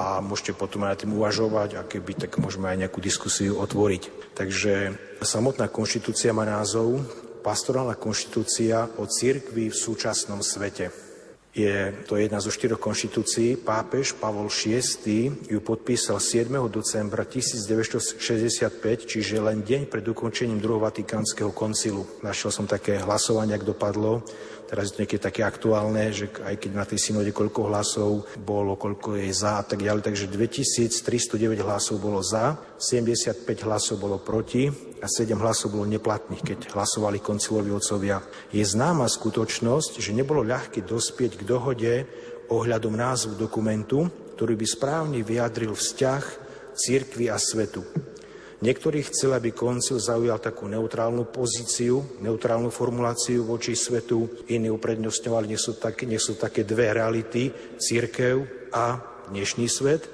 [0.00, 4.32] a môžete potom aj tým uvažovať a keby, tak môžeme aj nejakú diskusiu otvoriť.
[4.32, 7.04] Takže samotná konštitúcia má názov
[7.44, 10.88] Pastorálna konštitúcia o cirkvi v súčasnom svete.
[11.54, 13.54] Je to jedna zo štyroch konštitúcií.
[13.62, 16.50] Pápež Pavol VI ju podpísal 7.
[16.66, 18.18] decembra 1965,
[19.06, 22.02] čiže len deň pred ukončením druhého Vatikánskeho koncilu.
[22.26, 24.26] Našiel som také hlasovanie, ak dopadlo
[24.74, 28.74] Teraz je to niekedy také aktuálne, že aj keď na tej synode koľko hlasov bolo,
[28.74, 30.02] koľko je za a tak ďalej.
[30.02, 34.66] Takže 2309 hlasov bolo za, 75 hlasov bolo proti
[34.98, 38.18] a 7 hlasov bolo neplatných, keď hlasovali koncilovi otcovia.
[38.50, 41.92] Je známa skutočnosť, že nebolo ľahké dospieť k dohode
[42.50, 46.24] ohľadom názvu dokumentu, ktorý by správne vyjadril vzťah
[46.74, 47.86] církvy a svetu.
[48.64, 55.60] Niektorí chceli, aby koncil zaujal takú neutrálnu pozíciu, neutrálnu formuláciu voči svetu, iní uprednostňovali, nie
[55.60, 58.40] sú, tak, nie sú také dve reality, církev
[58.72, 60.08] a dnešný svet.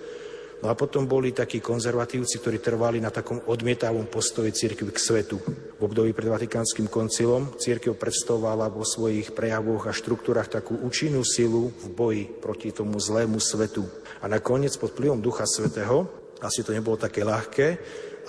[0.66, 5.38] No a potom boli takí konzervatívci, ktorí trvali na takom odmietavom postoji církvy k svetu.
[5.78, 11.70] V období pred Vatikánskym koncilom církev predstavovala vo svojich prejavoch a štruktúrach takú účinnú silu
[11.70, 13.86] v boji proti tomu zlému svetu.
[14.18, 16.10] A nakoniec pod vplyvom Ducha Svetého,
[16.42, 17.78] asi to nebolo také ľahké,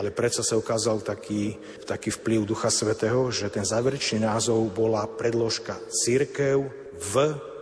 [0.01, 5.77] ale predsa sa ukázal taký, taký vplyv Ducha Svetého, že ten záverečný názov bola predložka
[5.93, 6.65] Církev
[6.97, 7.15] v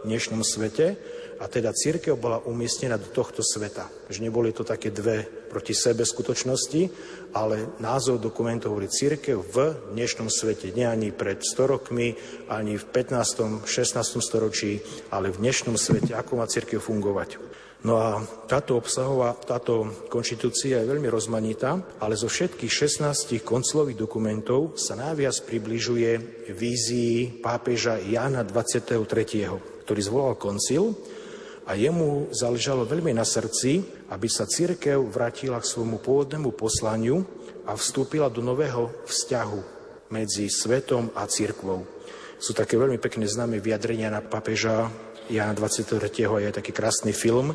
[0.08, 0.96] dnešnom svete
[1.44, 3.92] a teda církev bola umiestnená do tohto sveta.
[4.08, 6.82] Že neboli to také dve proti sebe skutočnosti,
[7.36, 10.72] ale názov dokumentu hovorí církev v dnešnom svete.
[10.72, 12.16] Nie ani pred 100 rokmi,
[12.48, 13.68] ani v 15.
[13.68, 14.00] 16.
[14.24, 14.80] storočí,
[15.12, 16.16] ale v dnešnom svete.
[16.16, 17.36] Ako má církev fungovať?
[17.80, 22.68] No a táto obsahová, táto konštitúcia je veľmi rozmanitá, ale zo všetkých
[23.08, 30.92] 16 koncilových dokumentov sa najviac približuje vízii pápeža Jana 23., ktorý zvolal koncil
[31.64, 33.80] a jemu záležalo veľmi na srdci,
[34.12, 37.24] aby sa církev vrátila k svojmu pôvodnému poslaniu
[37.64, 39.62] a vstúpila do nového vzťahu
[40.12, 41.88] medzi svetom a církvou.
[42.40, 44.92] Sú také veľmi pekne známe vyjadrenia na papeža
[45.30, 46.02] Jana 23.
[46.42, 47.54] je taký krásny film,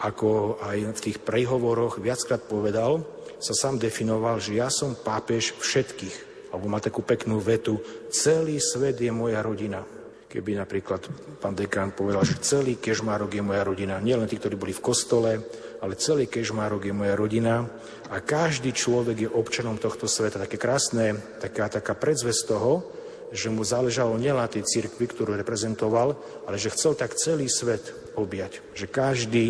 [0.00, 3.04] ako aj v tých prehovoroch viackrát povedal,
[3.36, 6.48] sa sám definoval, že ja som pápež všetkých.
[6.48, 7.76] Alebo má takú peknú vetu,
[8.08, 9.84] celý svet je moja rodina.
[10.32, 11.04] Keby napríklad
[11.44, 14.00] pán dekán povedal, že celý kežmárok je moja rodina.
[14.00, 15.44] Nie len tí, ktorí boli v kostole,
[15.84, 17.68] ale celý kežmárok je moja rodina
[18.08, 20.40] a každý človek je občanom tohto sveta.
[20.40, 22.72] Také krásne, taká, taká predzvesť toho,
[23.34, 26.14] že mu záležalo nielen na tej cirkvi, ktorú reprezentoval,
[26.46, 28.62] ale že chcel tak celý svet objať.
[28.78, 29.46] Že každý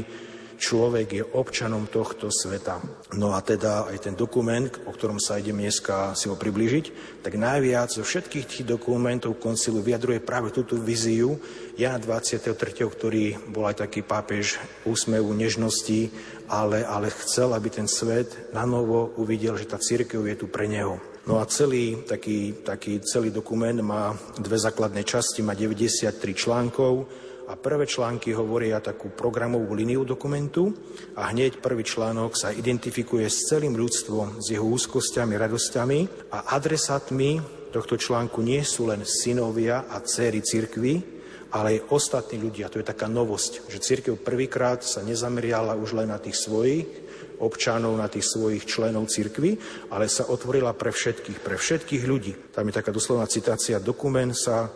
[0.56, 2.80] človek je občanom tohto sveta.
[3.18, 7.36] No a teda aj ten dokument, o ktorom sa idem dneska si ho približiť, tak
[7.36, 11.36] najviac zo všetkých tých dokumentov koncilu vyjadruje práve túto viziu
[11.76, 16.08] Jana 23., ktorý bol aj taký pápež úsmevu, nežnosti,
[16.48, 20.70] ale, ale chcel, aby ten svet na novo uvidel, že tá církev je tu pre
[20.70, 21.13] neho.
[21.24, 27.08] No a celý taký, taký celý dokument má dve základné časti, má 93 článkov
[27.48, 30.76] a prvé články hovoria takú programovú líniu dokumentu
[31.16, 37.40] a hneď prvý článok sa identifikuje s celým ľudstvom, s jeho úzkosťami, radosťami a adresátmi
[37.72, 41.14] tohto článku nie sú len synovia a céry cirkvy,
[41.56, 42.68] ale aj ostatní ľudia.
[42.68, 47.03] To je taká novosť, že církev prvýkrát sa nezameriala už len na tých svojich,
[47.44, 49.60] občanov, na tých svojich členov cirkvy,
[49.92, 52.32] ale sa otvorila pre všetkých, pre všetkých ľudí.
[52.50, 54.72] Tam je taká doslovná citácia, dokument sa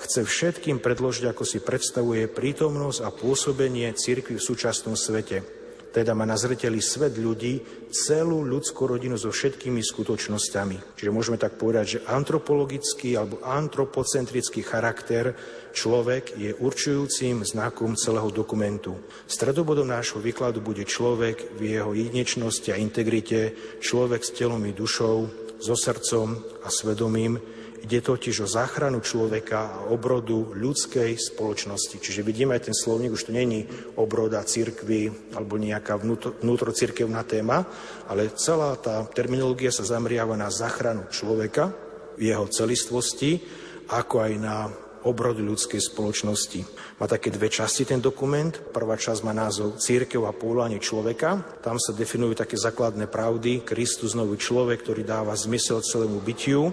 [0.00, 5.59] chce všetkým predložiť, ako si predstavuje prítomnosť a pôsobenie cirkvy v súčasnom svete
[5.90, 7.60] teda má na zreteli svet ľudí,
[7.90, 10.96] celú ľudskú rodinu so všetkými skutočnosťami.
[10.96, 15.34] Čiže môžeme tak povedať, že antropologický alebo antropocentrický charakter
[15.74, 19.02] človek je určujúcim znakom celého dokumentu.
[19.26, 25.50] Stredobodom nášho výkladu bude človek v jeho jedinečnosti a integrite, človek s telom i dušou,
[25.60, 27.36] so srdcom a svedomím,
[27.80, 31.96] Ide totiž o záchranu človeka a obrodu ľudskej spoločnosti.
[31.96, 33.64] Čiže vidíme aj ten slovník, už to není
[33.96, 37.64] obroda církvy alebo nejaká vnútro, vnútrocirkevná téma,
[38.04, 41.72] ale celá tá terminológia sa zameriava na záchranu človeka,
[42.20, 43.40] v jeho celistvosti,
[43.88, 44.68] ako aj na
[45.08, 46.60] obrod ľudskej spoločnosti.
[47.00, 48.52] Má také dve časti ten dokument.
[48.52, 51.40] Prvá časť má názov Církev a povolanie človeka.
[51.64, 53.64] Tam sa definujú také základné pravdy.
[53.64, 56.68] Kristus nový človek, ktorý dáva zmysel celému bytiu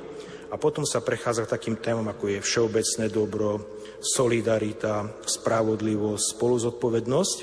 [0.48, 7.38] a potom sa prechádza k takým témam, ako je všeobecné dobro, solidarita, spravodlivosť, spoluzodpovednosť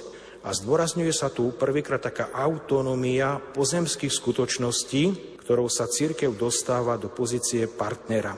[0.44, 7.68] a zdôrazňuje sa tu prvýkrát taká autonómia pozemských skutočností, ktorou sa církev dostáva do pozície
[7.68, 8.36] partnera.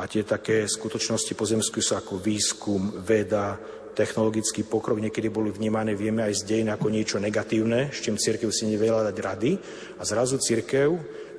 [0.00, 3.58] A tie také skutočnosti pozemské sú ako výskum, veda,
[3.92, 8.48] technologický pokrok niekedy boli vnímané, vieme aj z dejin ako niečo negatívne, s čím církev
[8.48, 9.50] si nevedela dať rady.
[9.98, 10.88] A zrazu církev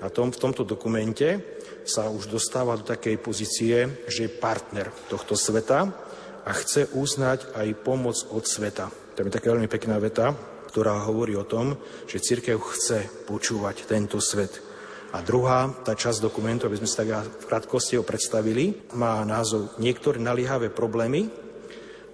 [0.04, 5.34] na tom, v tomto dokumente sa už dostáva do takej pozície, že je partner tohto
[5.34, 5.90] sveta
[6.46, 8.90] a chce uznať aj pomoc od sveta.
[8.90, 10.34] To je taká veľmi pekná veta,
[10.72, 11.76] ktorá hovorí o tom,
[12.08, 14.64] že církev chce počúvať tento svet.
[15.12, 19.76] A druhá, tá časť dokumentu, aby sme sa tak v krátkosti ho predstavili, má názov
[19.76, 21.28] Niektoré naliehavé problémy,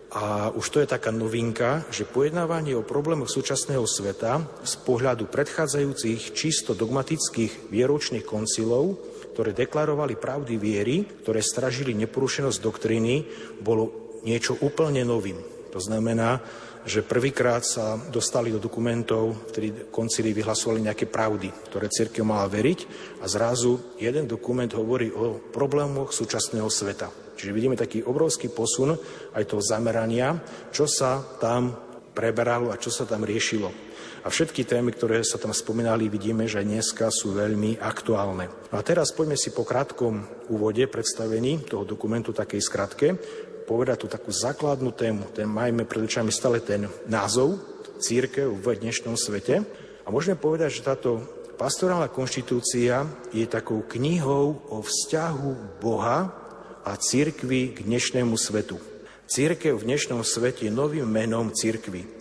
[0.08, 6.32] a už to je taká novinka, že pojednávanie o problémoch súčasného sveta z pohľadu predchádzajúcich
[6.32, 8.96] čisto dogmatických vieročných koncilov,
[9.38, 13.22] ktoré deklarovali pravdy viery, ktoré stražili neporušenosť doktríny,
[13.62, 15.38] bolo niečo úplne novým.
[15.70, 16.42] To znamená,
[16.82, 22.80] že prvýkrát sa dostali do dokumentov, ktorí koncili vyhlasovali nejaké pravdy, ktoré církev mala veriť
[23.22, 27.38] a zrazu jeden dokument hovorí o problémoch súčasného sveta.
[27.38, 28.98] Čiže vidíme taký obrovský posun
[29.38, 30.34] aj toho zamerania,
[30.74, 31.78] čo sa tam
[32.10, 33.87] preberalo a čo sa tam riešilo.
[34.28, 38.52] A všetky témy, ktoré sa tam spomínali, vidíme, že dneska sú veľmi aktuálne.
[38.76, 40.20] A teraz poďme si po krátkom
[40.52, 43.16] úvode predstavení toho dokumentu takej skratke
[43.64, 45.32] povedať tú takú základnú tému.
[45.32, 47.56] Ten majme pred očami stále ten názov
[48.04, 49.64] církev v dnešnom svete.
[50.04, 51.24] A môžeme povedať, že táto
[51.56, 56.36] pastorálna konštitúcia je takou knihou o vzťahu Boha
[56.84, 58.76] a církvy k dnešnému svetu.
[59.24, 62.17] Církev v dnešnom svete je novým menom církvy.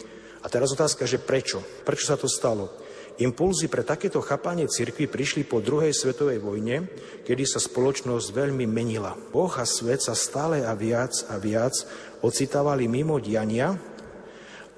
[0.47, 1.59] A teraz otázka, že prečo?
[1.83, 2.71] Prečo sa to stalo?
[3.19, 6.87] Impulzy pre takéto chápanie cirkvi prišli po druhej svetovej vojne,
[7.27, 9.19] kedy sa spoločnosť veľmi menila.
[9.19, 11.75] Boh a svet sa stále a viac a viac
[12.23, 13.75] ocitávali mimo diania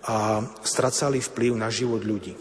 [0.08, 2.32] a stracali vplyv na život ľudí.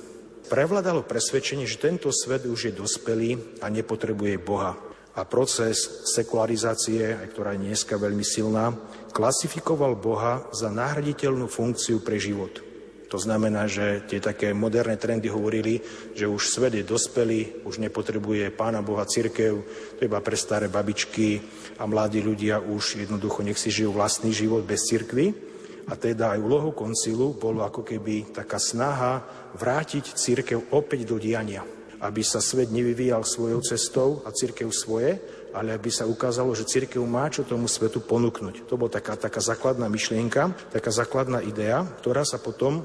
[0.47, 4.79] Prevladalo presvedčenie, že tento svet už je dospelý a nepotrebuje Boha.
[5.17, 8.71] A proces sekularizácie, ktorá je dneska veľmi silná,
[9.11, 12.66] klasifikoval Boha za nahraditeľnú funkciu pre život.
[13.07, 15.79] To znamená, že tie také moderné trendy hovorili,
[16.11, 19.63] že už svet je dospelý, už nepotrebuje Pána Boha církev,
[19.95, 21.39] to iba pre staré babičky
[21.79, 25.31] a mladí ľudia už jednoducho nech si žijú vlastný život bez církvy.
[25.87, 29.23] A teda aj úlohou koncilu bolo ako keby taká snaha
[29.55, 31.63] vrátiť církev opäť do diania.
[32.03, 35.15] Aby sa svet nevyvíjal svojou cestou a církev svoje,
[35.55, 38.67] ale aby sa ukázalo, že církev má čo tomu svetu ponúknuť.
[38.67, 42.83] To bola taká, taká základná myšlienka, taká základná idea, ktorá sa potom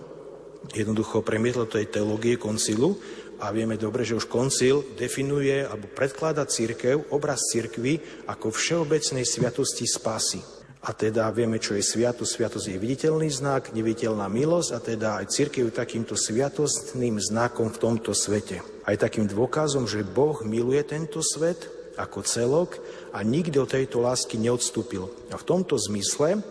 [0.71, 2.95] jednoducho premietlo tej teológie koncilu
[3.43, 7.99] a vieme dobre, že už koncil definuje alebo predkladá církev, obraz církvy
[8.31, 10.39] ako všeobecnej sviatosti spásy.
[10.83, 12.27] A teda vieme, čo je sviatosť.
[12.27, 17.79] Sviatosť je viditeľný znak, neviditeľná milosť a teda aj církev je takýmto sviatostným znakom v
[17.79, 18.67] tomto svete.
[18.83, 22.83] Aj takým dôkazom, že Boh miluje tento svet ako celok
[23.15, 25.07] a nikdy od tejto lásky neodstúpil.
[25.31, 26.43] A v tomto zmysle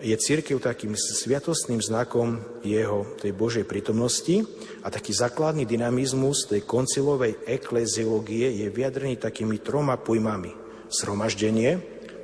[0.00, 4.48] je církev takým sviatostným znakom jeho, tej Božej prítomnosti
[4.80, 10.56] a taký základný dynamizmus tej koncilovej ekleziológie je vyjadrený takými troma pojmami.
[10.88, 11.78] Sromaždenie,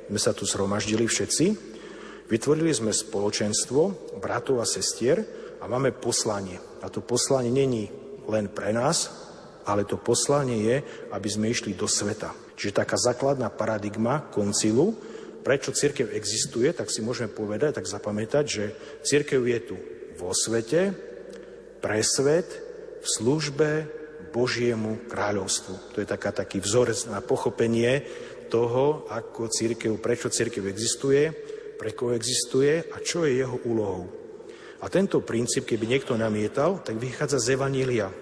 [0.09, 1.45] sme sa tu sromaždili všetci,
[2.25, 5.21] vytvorili sme spoločenstvo bratov a sestier
[5.61, 6.57] a máme poslanie.
[6.81, 7.93] A to poslanie není
[8.25, 9.13] len pre nás,
[9.69, 10.77] ale to poslanie je,
[11.13, 12.33] aby sme išli do sveta.
[12.57, 14.97] Čiže taká základná paradigma koncilu,
[15.43, 18.63] prečo církev existuje, tak si môžeme povedať, tak zapamätať, že
[19.03, 19.75] církev je tu
[20.17, 20.93] vo svete,
[21.77, 22.49] pre svet,
[23.01, 23.69] v službe
[24.33, 25.95] Božiemu kráľovstvu.
[25.95, 28.03] To je taká, taký vzorec na pochopenie
[28.49, 31.31] toho, ako církev, prečo církev existuje,
[31.77, 34.09] pre koho existuje a čo je jeho úlohou.
[34.81, 38.13] A tento princíp, keby niekto namietal, tak vychádza z Evanília.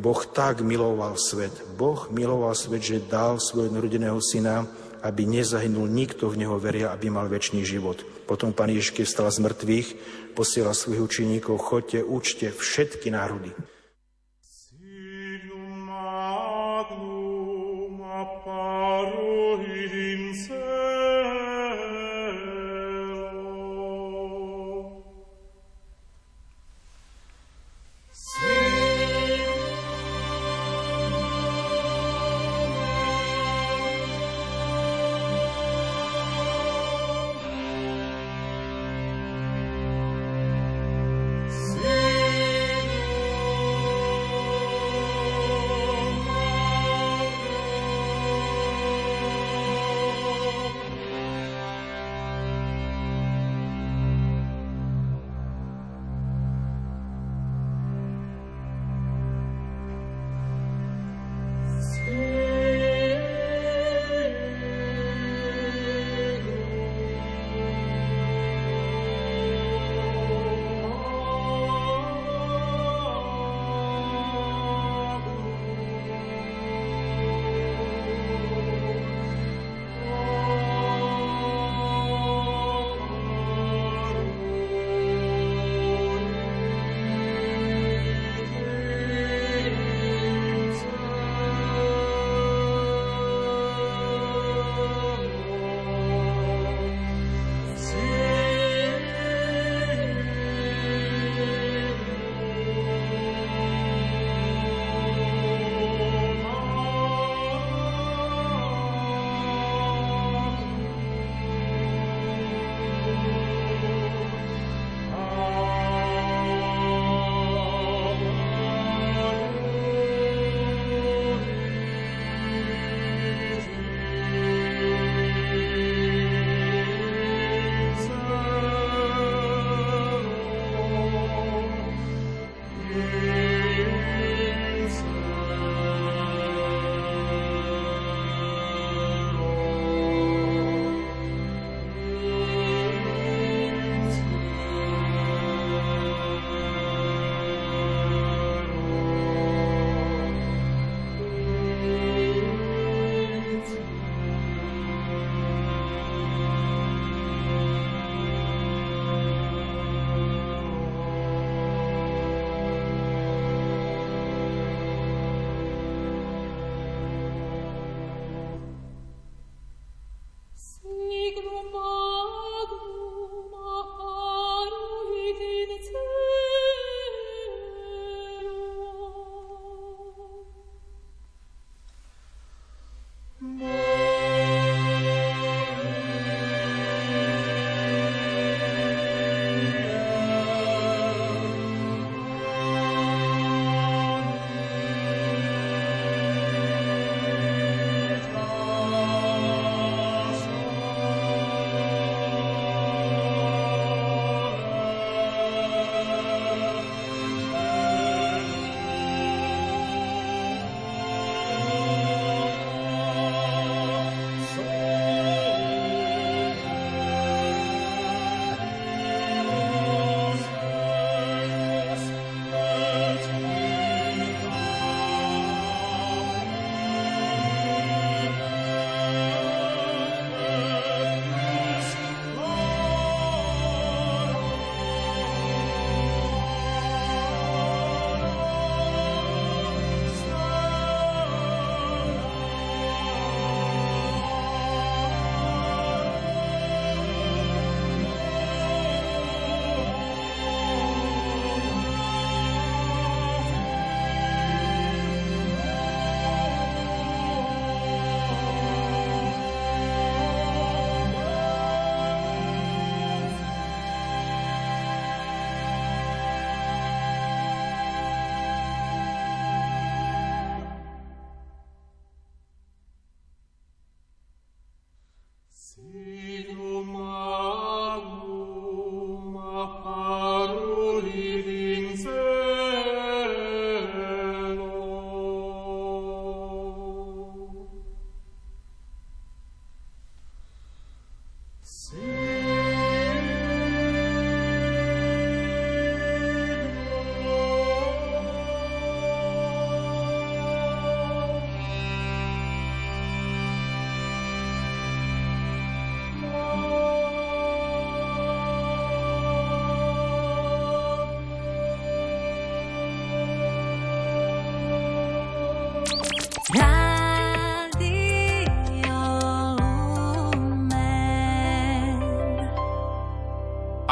[0.00, 1.52] Boh tak miloval svet.
[1.76, 4.64] Boh miloval svet, že dal svojho narodeného syna,
[5.02, 8.06] aby nezahynul nikto v Neho veria, aby mal väčší život.
[8.24, 9.88] Potom Pán Ježiš, keď vstal z mŕtvych,
[10.38, 13.50] posiela svojich učeníkov, chodte, učte všetky národy.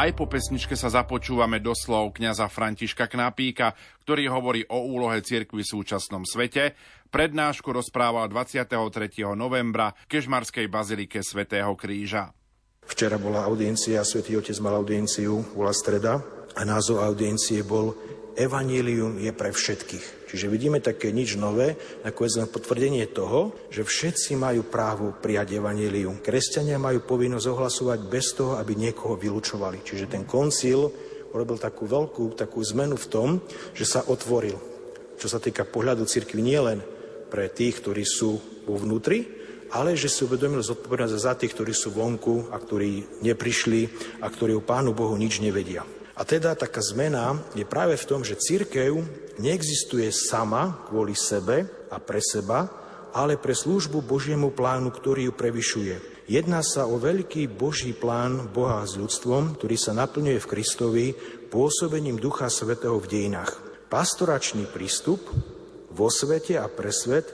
[0.00, 5.60] Aj po pesničke sa započúvame do slov kňaza Františka Knapíka, ktorý hovorí o úlohe cirkvi
[5.60, 6.72] v súčasnom svete.
[7.12, 8.80] Prednášku rozprával 23.
[9.36, 12.32] novembra v Kežmarskej bazilike svätého Kríža.
[12.88, 16.16] Včera bola audiencia, svätý Otec mal audienciu, bola streda
[16.56, 17.92] a názov audiencie bol
[18.38, 20.30] Evangelium je pre všetkých.
[20.30, 21.74] Čiže vidíme také nič nové,
[22.06, 26.22] ako je potvrdenie toho, že všetci majú právo prijať evanílium.
[26.22, 29.82] Kresťania majú povinnosť ohlasovať bez toho, aby niekoho vylúčovali.
[29.82, 30.86] Čiže ten koncil
[31.34, 33.28] urobil takú veľkú takú zmenu v tom,
[33.74, 34.58] že sa otvoril.
[35.18, 36.80] Čo sa týka pohľadu cirkvi nielen
[37.28, 39.26] pre tých, ktorí sú vo vnútri,
[39.70, 43.86] ale že si uvedomil zodpovednosť za tých, ktorí sú vonku a ktorí neprišli
[44.22, 45.86] a ktorí o Pánu Bohu nič nevedia.
[46.18, 49.02] A teda taká zmena je práve v tom, že církev
[49.38, 52.66] neexistuje sama kvôli sebe a pre seba,
[53.10, 55.94] ale pre službu Božiemu plánu, ktorý ju prevyšuje.
[56.30, 61.06] Jedná sa o veľký Boží plán Boha s ľudstvom, ktorý sa naplňuje v Kristovi
[61.50, 63.58] pôsobením Ducha Svetého v dejinách.
[63.90, 65.18] Pastoračný prístup
[65.90, 67.26] vo svete a pre svet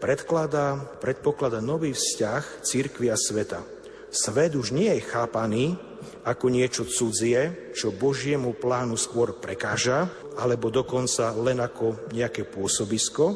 [0.00, 3.60] predkladá, predpokladá nový vzťah církvy a sveta.
[4.08, 5.76] Svet už nie je chápaný
[6.28, 13.32] ako niečo cudzie, čo Božiemu plánu skôr prekáža, alebo dokonca len ako nejaké pôsobisko,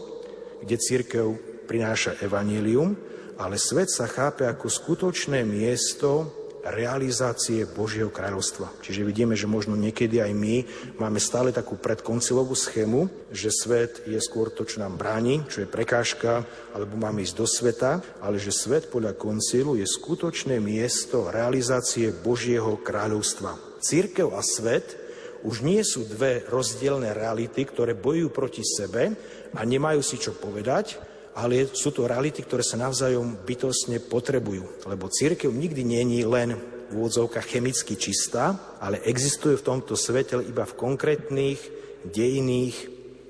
[0.60, 1.26] kde církev
[1.64, 2.92] prináša evanílium,
[3.40, 8.70] ale svet sa chápe ako skutočné miesto realizácie Božieho kráľovstva.
[8.82, 10.56] Čiže vidíme, že možno niekedy aj my
[10.98, 15.68] máme stále takú predkoncilovú schému, že svet je skôr to, čo nám bráni, čo je
[15.70, 17.92] prekážka, alebo máme ísť do sveta,
[18.22, 23.58] ale že svet podľa koncilu je skutočné miesto realizácie Božieho kráľovstva.
[23.82, 25.02] Církev a svet
[25.42, 29.10] už nie sú dve rozdielne reality, ktoré bojujú proti sebe
[29.50, 34.84] a nemajú si čo povedať, ale sú to reality, ktoré sa navzájom bytostne potrebujú.
[34.84, 36.56] Lebo církev nikdy není len
[36.92, 41.60] v úvodzovkách chemicky čistá, ale existuje v tomto svete iba v konkrétnych
[42.04, 42.76] dejinných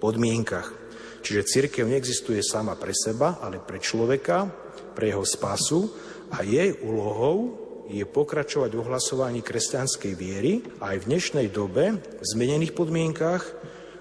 [0.02, 0.74] podmienkach.
[1.22, 4.50] Čiže církev neexistuje sama pre seba, ale pre človeka,
[4.98, 5.86] pre jeho spasu
[6.34, 12.24] a jej úlohou je pokračovať v ohlasovaní kresťanskej viery a aj v dnešnej dobe v
[12.34, 13.42] zmenených podmienkach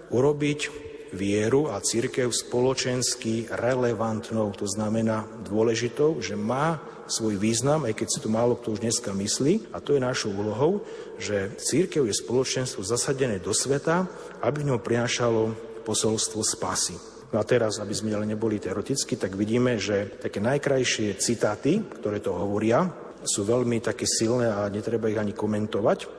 [0.09, 6.79] urobiť vieru a církev spoločensky relevantnou, to znamená dôležitou, že má
[7.11, 9.75] svoj význam, aj keď si to málo kto už dneska myslí.
[9.75, 10.87] A to je našou úlohou,
[11.19, 14.07] že církev je spoločenstvo zasadené do sveta,
[14.39, 15.51] aby v ňom prinášalo
[15.83, 16.95] posolstvo spasy.
[17.31, 22.19] No a teraz, aby sme ale neboli teoreticky, tak vidíme, že také najkrajšie citáty, ktoré
[22.19, 22.87] to hovoria,
[23.23, 26.09] sú veľmi také silné a netreba ich ani komentovať,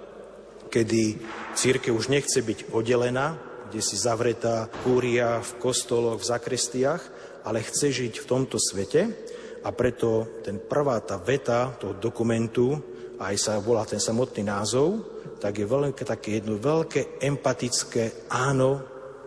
[0.73, 1.21] kedy
[1.53, 7.03] církev už nechce byť oddelená, kde si zavretá kúria v kostoloch, v zakrestiach,
[7.49, 9.09] ale chce žiť v tomto svete
[9.65, 12.77] a preto ten prvá tá veta toho dokumentu,
[13.17, 15.01] aj sa volá ten samotný názov,
[15.41, 18.77] tak je veľké, také jedno veľké empatické áno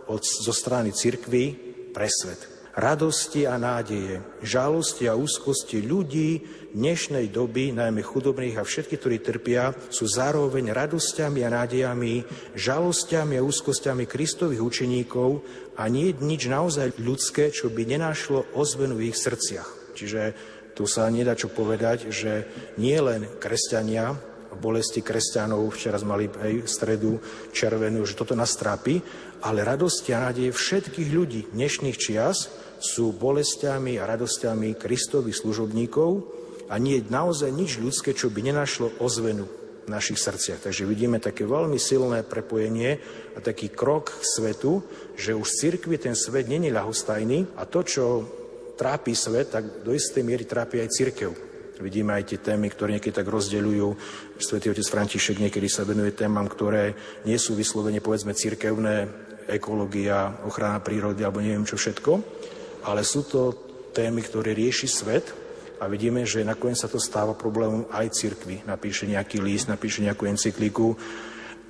[0.06, 1.44] od, zo strany cirkvy
[1.90, 2.55] pre svet.
[2.76, 6.44] Radosti a nádeje, žalosti a úzkosti ľudí
[6.76, 13.46] dnešnej doby, najmä chudobných a všetkých, ktorí trpia, sú zároveň radosťami a nádejami, žalostiami a
[13.48, 15.40] úzkostiami Kristových učeníkov
[15.80, 19.96] a nie nič naozaj ľudské, čo by nenášlo ozvenu v ich srdciach.
[19.96, 20.36] Čiže
[20.76, 22.44] tu sa nedá čo povedať, že
[22.76, 24.12] nie len kresťania,
[24.60, 27.24] bolesti kresťanov, včera sme mali aj stredu
[27.56, 29.00] červenú, že toto nás trápi,
[29.40, 36.10] ale radosti a nádeje všetkých ľudí dnešných čias sú bolestiami a radosťami Kristových služobníkov
[36.68, 39.46] a nie je naozaj nič ľudské, čo by nenašlo ozvenu
[39.86, 40.66] v našich srdciach.
[40.66, 42.98] Takže vidíme také veľmi silné prepojenie
[43.34, 44.82] a taký krok k svetu,
[45.14, 48.04] že už v cirkvi ten svet není ľahostajný a to, čo
[48.74, 51.32] trápi svet, tak do istej miery trápi aj cirkev.
[51.76, 53.88] Vidíme aj tie témy, ktoré niekedy tak rozdeľujú.
[54.40, 56.96] Svetý otec František niekedy sa venuje témam, ktoré
[57.28, 59.08] nie sú vyslovene, povedzme, cirkevné,
[59.46, 62.35] ekológia, ochrana prírody alebo neviem čo všetko,
[62.86, 63.50] ale sú to
[63.90, 65.26] témy, ktoré rieši svet
[65.82, 68.62] a vidíme, že nakoniec sa to stáva problémom aj cirkvi.
[68.64, 70.94] Napíše nejaký list, napíše nejakú encykliku.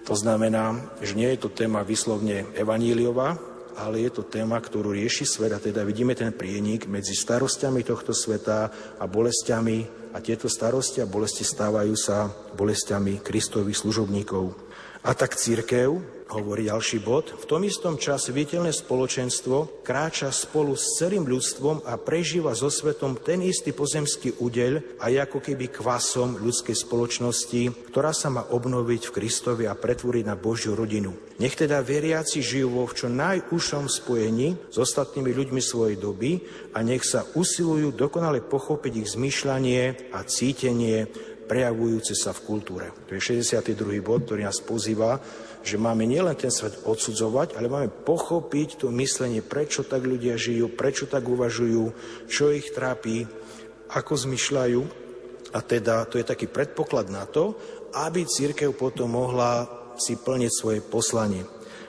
[0.06, 3.34] To znamená, že nie je to téma vyslovne evaníliová,
[3.76, 8.14] ale je to téma, ktorú rieši svet a teda vidíme ten prienik medzi starostiami tohto
[8.14, 14.44] sveta a bolestiami a tieto starosti a bolesti stávajú sa bolestiami Kristových služobníkov.
[15.04, 20.98] A tak církev, hovorí ďalší bod, v tom istom čase viditeľné spoločenstvo kráča spolu s
[20.98, 26.74] celým ľudstvom a prežíva so svetom ten istý pozemský údeľ a ako keby kvasom ľudskej
[26.74, 31.14] spoločnosti, ktorá sa má obnoviť v Kristovi a pretvoriť na Božiu rodinu.
[31.38, 36.42] Nech teda veriaci žijú vo v čo najúžšom spojení s ostatnými ľuďmi svojej doby
[36.74, 41.06] a nech sa usilujú dokonale pochopiť ich zmýšľanie a cítenie
[41.46, 42.86] prejavujúce sa v kultúre.
[43.06, 44.02] To je 62.
[44.02, 45.22] bod, ktorý nás pozýva,
[45.66, 50.70] že máme nielen ten svet odsudzovať, ale máme pochopiť to myslenie, prečo tak ľudia žijú,
[50.70, 51.90] prečo tak uvažujú,
[52.30, 53.26] čo ich trápi,
[53.90, 54.80] ako zmyšľajú.
[55.50, 57.58] A teda to je taký predpoklad na to,
[57.98, 59.66] aby církev potom mohla
[59.98, 61.42] si plniť svoje poslanie.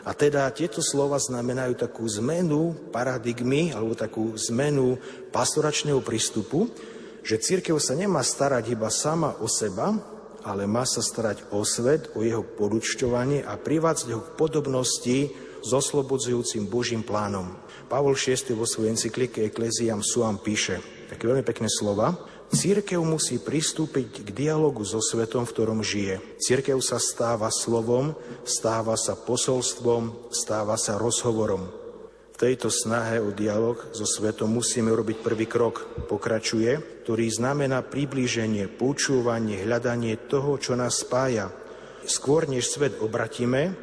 [0.07, 4.95] A teda tieto slova znamenajú takú zmenu paradigmy alebo takú zmenu
[5.35, 6.71] pastoračného prístupu,
[7.27, 10.16] že církev sa nemá starať iba sama o seba,
[10.47, 15.17] ale má sa starať o svet, o jeho podúčťovanie a privádzať ho k podobnosti
[15.59, 17.59] s oslobodzujúcim Božím plánom.
[17.91, 20.79] Pavol VI vo svojej encyklike Ecclesiam Suam píše
[21.11, 22.15] také veľmi pekné slova.
[22.47, 26.23] Církev musí pristúpiť k dialogu so svetom, v ktorom žije.
[26.39, 28.15] Církev sa stáva slovom,
[28.47, 31.76] stáva sa posolstvom, stáva sa rozhovorom
[32.37, 36.05] tejto snahe o dialog so svetom musíme urobiť prvý krok.
[36.05, 41.49] Pokračuje, ktorý znamená priblíženie, počúvanie, hľadanie toho, čo nás spája.
[42.05, 43.73] Skôr než svet obratíme,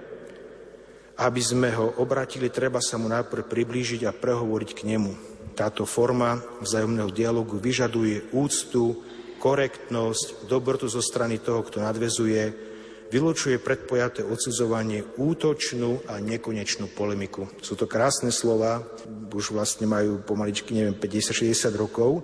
[1.18, 5.12] aby sme ho obratili, treba sa mu najprv priblížiť a prehovoriť k nemu.
[5.54, 9.02] Táto forma vzájomného dialogu vyžaduje úctu,
[9.38, 12.63] korektnosť, dobrotu zo strany toho, kto nadvezuje,
[13.12, 17.46] vylučuje predpojaté odsudzovanie útočnú a nekonečnú polemiku.
[17.60, 18.82] Sú to krásne slova,
[19.34, 22.22] už vlastne majú pomaličky, neviem, 50-60 rokov,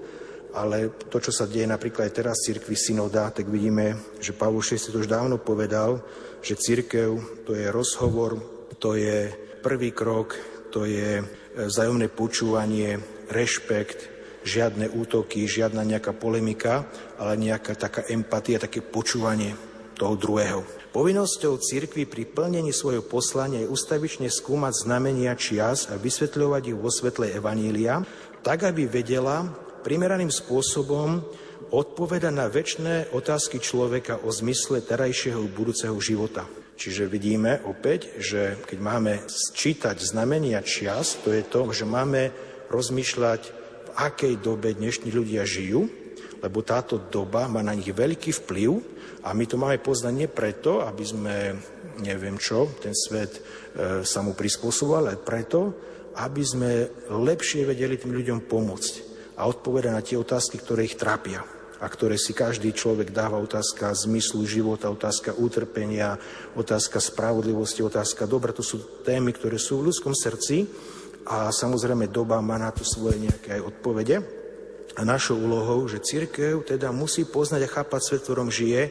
[0.55, 4.63] ale to, čo sa deje napríklad aj teraz v cirkvi synoda, tak vidíme, že Pavol
[4.63, 6.03] VI to už dávno povedal,
[6.43, 8.39] že církev to je rozhovor,
[8.83, 9.31] to je
[9.63, 10.35] prvý krok,
[10.75, 11.23] to je
[11.55, 12.99] vzájomné počúvanie,
[13.31, 14.11] rešpekt,
[14.43, 16.89] žiadne útoky, žiadna nejaká polemika,
[17.21, 19.70] ale nejaká taká empatia, také počúvanie
[20.01, 20.65] toho druhého.
[20.97, 26.89] Povinnosťou cirkvi pri plnení svojho poslania je ustavične skúmať znamenia čias a vysvetľovať ich vo
[26.89, 28.01] svetle Evanília,
[28.41, 29.45] tak aby vedela
[29.85, 31.21] primeraným spôsobom
[31.71, 36.49] odpoveda na väčšie otázky človeka o zmysle terajšieho budúceho života.
[36.81, 39.13] Čiže vidíme opäť, že keď máme
[39.53, 42.33] čítať znamenia čias, to je to, že máme
[42.73, 43.43] rozmýšľať,
[43.85, 46.00] v akej dobe dnešní ľudia žijú,
[46.41, 48.71] lebo táto doba má na nich veľký vplyv
[49.25, 51.37] a my to máme poznať nie preto, aby sme,
[52.01, 53.41] neviem čo, ten svet e,
[54.03, 55.77] sa mu prispôsoboval, ale preto,
[56.17, 56.71] aby sme
[57.13, 58.95] lepšie vedeli tým ľuďom pomôcť
[59.37, 61.45] a odpovedať na tie otázky, ktoré ich trápia
[61.81, 66.21] a ktoré si každý človek dáva otázka zmyslu života, otázka utrpenia,
[66.53, 68.53] otázka spravodlivosti, otázka dobra.
[68.53, 70.69] To sú témy, ktoré sú v ľudskom srdci
[71.25, 74.40] a samozrejme doba má na to svoje nejaké aj odpovede.
[74.99, 78.83] A našou úlohou, že církev teda musí poznať a chápať svet, v ktorom žije,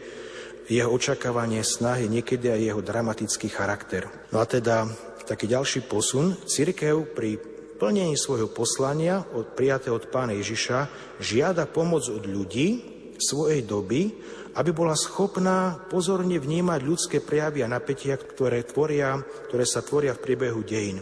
[0.70, 4.06] jeho očakávanie, snahy, niekedy aj jeho dramatický charakter.
[4.30, 4.86] No a teda
[5.26, 6.38] taký ďalší posun.
[6.45, 7.41] Církev pri
[7.82, 10.78] plnení svojho poslania od prijatého od pána Ježiša
[11.22, 14.14] žiada pomoc od ľudí svojej doby,
[14.58, 20.24] aby bola schopná pozorne vnímať ľudské prejavy a napätia, ktoré, tvoria, ktoré sa tvoria v
[20.26, 21.02] priebehu dejín.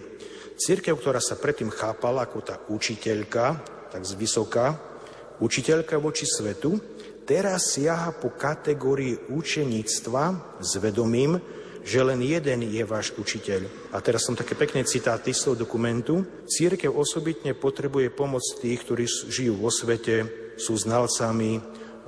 [0.57, 4.77] Církev, ktorá sa predtým chápala ako tá učiteľka, tak zvysoká,
[5.41, 6.77] učiteľka voči svetu,
[7.25, 10.23] teraz siaha po kategórii učeníctva
[10.61, 11.41] s vedomím,
[11.81, 13.89] že len jeden je váš učiteľ.
[13.89, 16.21] A teraz som také pekné citáty z toho dokumentu.
[16.45, 20.29] Církev osobitne potrebuje pomoc tých, ktorí žijú vo svete,
[20.61, 21.57] sú znalcami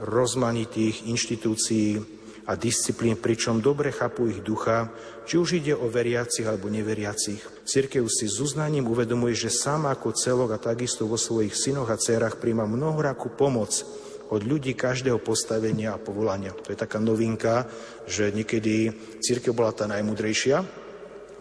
[0.06, 2.19] rozmanitých inštitúcií
[2.50, 4.90] a disciplín, pričom dobre chápu ich ducha,
[5.30, 7.46] či už ide o veriacich alebo neveriacich.
[7.62, 12.02] Církev si s uznaním uvedomuje, že sama ako celok a takisto vo svojich synoch a
[12.02, 13.86] dcerách príjma mnohorakú pomoc
[14.34, 16.58] od ľudí každého postavenia a povolania.
[16.66, 17.70] To je taká novinka,
[18.10, 20.66] že niekedy církev bola tá najmudrejšia,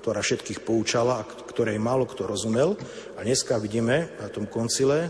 [0.04, 2.76] ktorá všetkých poučala a ktorej málo kto rozumel.
[3.16, 5.08] A dneska vidíme na tom koncile,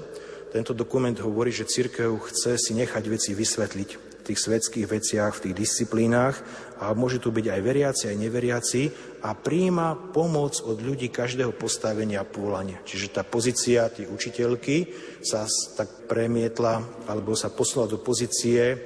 [0.55, 5.54] tento dokument hovorí, že církev chce si nechať veci vysvetliť tých svetských veciach, v tých
[5.56, 6.36] disciplínach
[6.78, 8.82] a môže tu byť aj veriaci, aj neveriaci
[9.24, 12.78] a príjma pomoc od ľudí každého postavenia a povolania.
[12.84, 14.92] Čiže tá pozícia tej učiteľky
[15.24, 18.78] sa tak premietla alebo sa poslala do pozície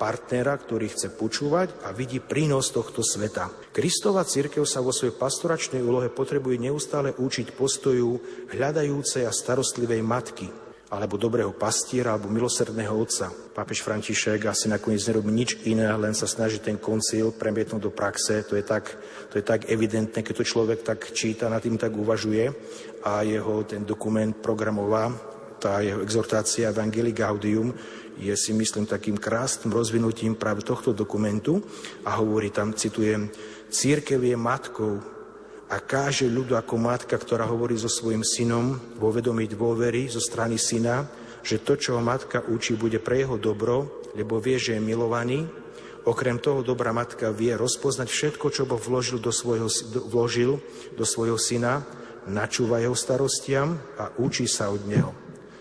[0.00, 3.52] partnera, ktorý chce počúvať a vidí prínos tohto sveta.
[3.68, 8.16] Kristova církev sa vo svojej pastoračnej úlohe potrebuje neustále učiť postoju
[8.48, 10.48] hľadajúcej a starostlivej matky,
[10.90, 13.30] alebo dobrého pastiera, alebo milosrdného otca.
[13.30, 18.42] Pápež František asi nakoniec nerobí nič iné, len sa snaží ten koncil premietnúť do praxe.
[18.50, 18.98] To je tak,
[19.30, 22.50] to je tak evidentné, keď to človek tak číta, nad tým tak uvažuje
[23.06, 25.14] a jeho ten dokument programová,
[25.62, 27.70] tá jeho exhortácia Evangelii Gaudium
[28.18, 31.62] je si myslím takým krásnym rozvinutím práve tohto dokumentu
[32.02, 33.30] a hovorí tam, citujem,
[33.70, 35.19] Církev je matkou
[35.70, 40.58] a káže ľudu ako matka, ktorá hovorí so svojim synom vo vedomí dôvery zo strany
[40.58, 41.06] syna,
[41.46, 45.46] že to, čo ho matka učí, bude pre jeho dobro, lebo vie, že je milovaný.
[46.02, 49.70] Okrem toho dobrá matka vie rozpoznať všetko, čo Boh vložil do svojho,
[50.10, 50.58] vložil
[50.98, 51.86] do svojho syna,
[52.26, 55.14] načúva jeho starostiam a učí sa od neho.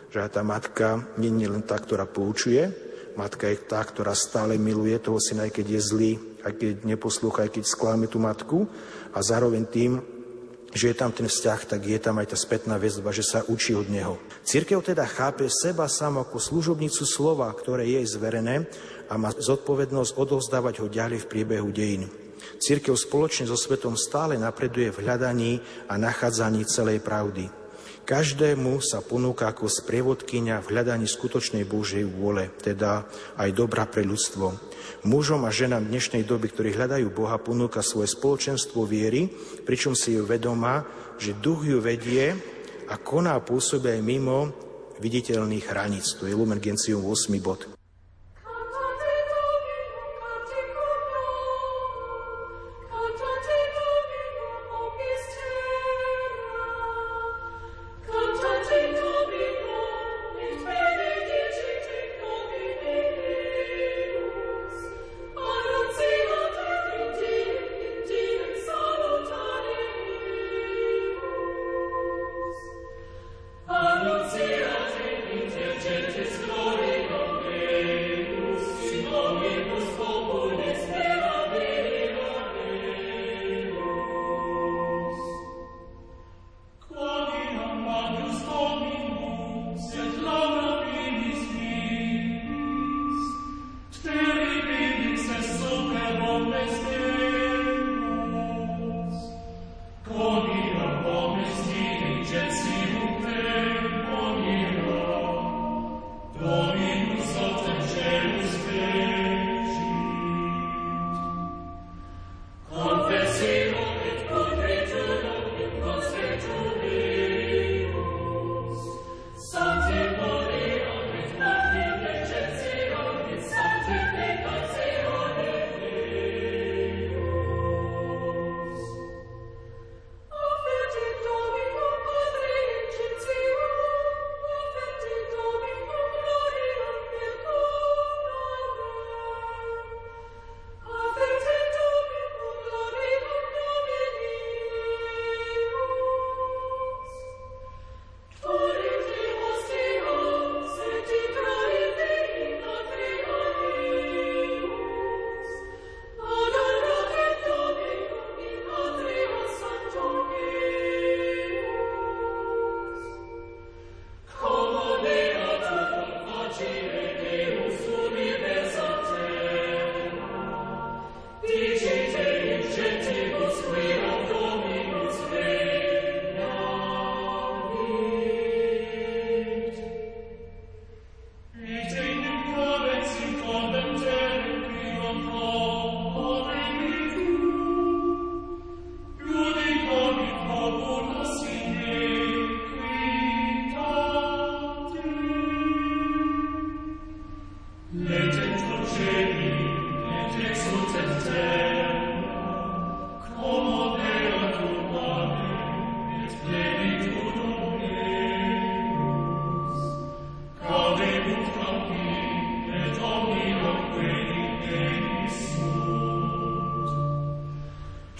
[0.09, 2.65] Že tá matka nie je len tá, ktorá poučuje,
[3.13, 7.45] matka je tá, ktorá stále miluje toho syna, aj keď je zlý, aj keď neposlúcha,
[7.45, 8.65] aj keď skláme tú matku
[9.13, 9.91] a zároveň tým,
[10.69, 13.73] že je tam ten vzťah, tak je tam aj tá spätná väzba, že sa učí
[13.73, 14.21] od neho.
[14.45, 18.69] Církev teda chápe seba samo ako služobnicu slova, ktoré je zverené
[19.09, 22.05] a má zodpovednosť odovzdávať ho ďalej v priebehu dejín.
[22.61, 27.58] Církev spoločne so svetom stále napreduje v hľadaní a nachádzaní celej pravdy.
[28.09, 33.05] Každému sa ponúka ako sprievodkynia v hľadaní skutočnej Božej vôle, teda
[33.37, 34.49] aj dobra pre ľudstvo.
[35.05, 39.29] Mužom a ženám dnešnej doby, ktorí hľadajú Boha, ponúka svoje spoločenstvo viery,
[39.61, 40.89] pričom si ju vedomá,
[41.21, 42.33] že duch ju vedie
[42.89, 44.49] a koná pôsobia aj mimo
[44.97, 46.17] viditeľných hraníc.
[46.17, 47.37] To je Lumen Gentium 8.
[47.37, 47.78] bod.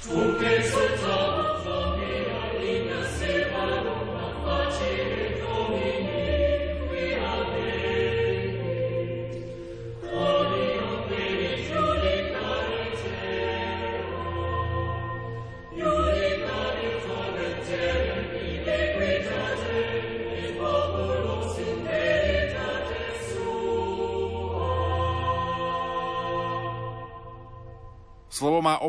[0.01, 0.58] Slovo má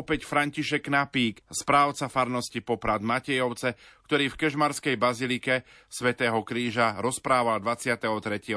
[0.01, 3.77] opäť František Napík, správca farnosti Poprad Matejovce,
[4.09, 8.09] ktorý v Kežmarskej bazilike svätého Kríža rozprával 23.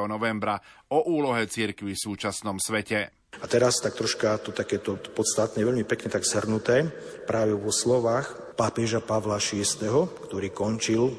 [0.09, 0.57] novembra
[0.88, 3.12] o úlohe cirkvi v súčasnom svete.
[3.36, 6.88] A teraz tak troška to takéto podstatné, veľmi pekne tak zhrnuté,
[7.28, 9.68] práve vo slovách pápeža Pavla VI,
[10.24, 11.12] ktorý končil,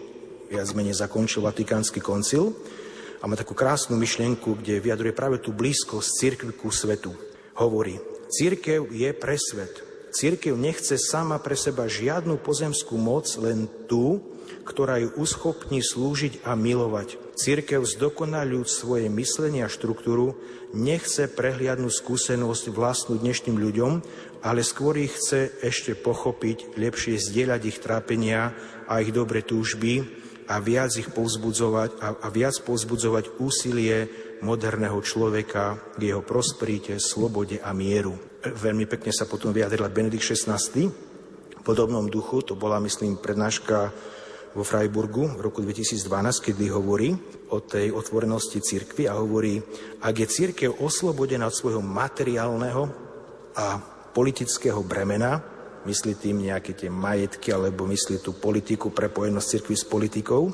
[0.49, 2.49] viac menej zakončil Vatikánsky koncil
[3.21, 7.13] a má takú krásnu myšlienku, kde vyjadruje práve tú blízkosť cirkvi ku svetu.
[7.61, 9.84] Hovorí, Církev je pre svet.
[10.15, 14.23] Církev nechce sama pre seba žiadnu pozemskú moc, len tú,
[14.63, 17.19] ktorá ju uschopní slúžiť a milovať.
[17.35, 20.39] Církev zdokonaľujúc svoje myslenie a štruktúru
[20.71, 23.93] nechce prehliadnúť skúsenosť vlastnú dnešným ľuďom,
[24.39, 28.55] ale skôr ich chce ešte pochopiť, lepšie zdieľať ich trápenia
[28.87, 30.07] a ich dobre túžby
[30.47, 34.07] a viac ich povzbudzovať a, a viac povzbudzovať úsilie
[34.39, 38.15] moderného človeka k jeho prosperite, slobode a mieru.
[38.45, 40.57] Veľmi pekne sa potom vyjadrila Benedikt XVI.
[40.61, 43.89] V podobnom duchu, to bola, myslím, prednáška
[44.53, 46.05] vo Freiburgu v roku 2012,
[46.45, 47.11] kedy hovorí
[47.49, 49.59] o tej otvorenosti cirkvi a hovorí,
[49.99, 52.83] ak je církev oslobodená od svojho materiálneho
[53.57, 53.81] a
[54.13, 55.43] politického bremena,
[55.83, 60.53] myslí tým nejaké tie majetky alebo myslí tú politiku, prepojenosť cirkvi s politikou,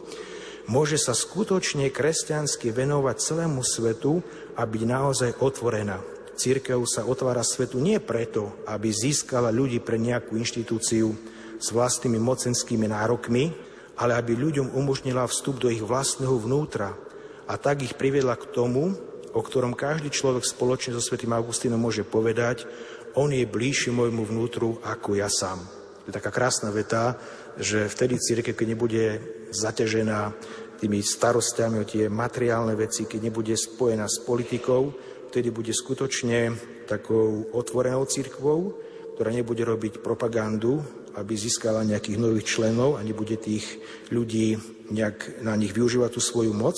[0.66, 4.24] môže sa skutočne kresťansky venovať celému svetu
[4.58, 6.11] a byť naozaj otvorená.
[6.36, 11.14] Církev sa otvára svetu nie preto, aby získala ľudí pre nejakú inštitúciu
[11.62, 13.54] s vlastnými mocenskými nárokmi,
[14.02, 16.98] ale aby ľuďom umožnila vstup do ich vlastného vnútra
[17.46, 18.96] a tak ich priviedla k tomu,
[19.32, 22.66] o ktorom každý človek spoločne so svätým Augustínom môže povedať,
[23.14, 25.60] on je bližší môjmu vnútru ako ja sám.
[26.02, 27.20] To je taká krásna veta,
[27.60, 29.04] že vtedy církev, keď nebude
[29.52, 30.34] zaťažená
[30.82, 34.90] tými starostiami o tie materiálne veci, keď nebude spojená s politikou,
[35.32, 36.60] vtedy bude skutočne
[36.92, 38.76] takou otvorenou církvou,
[39.16, 40.84] ktorá nebude robiť propagandu,
[41.16, 43.80] aby získala nejakých nových členov a nebude tých
[44.12, 44.60] ľudí
[44.92, 46.76] nejak na nich využívať tú svoju moc,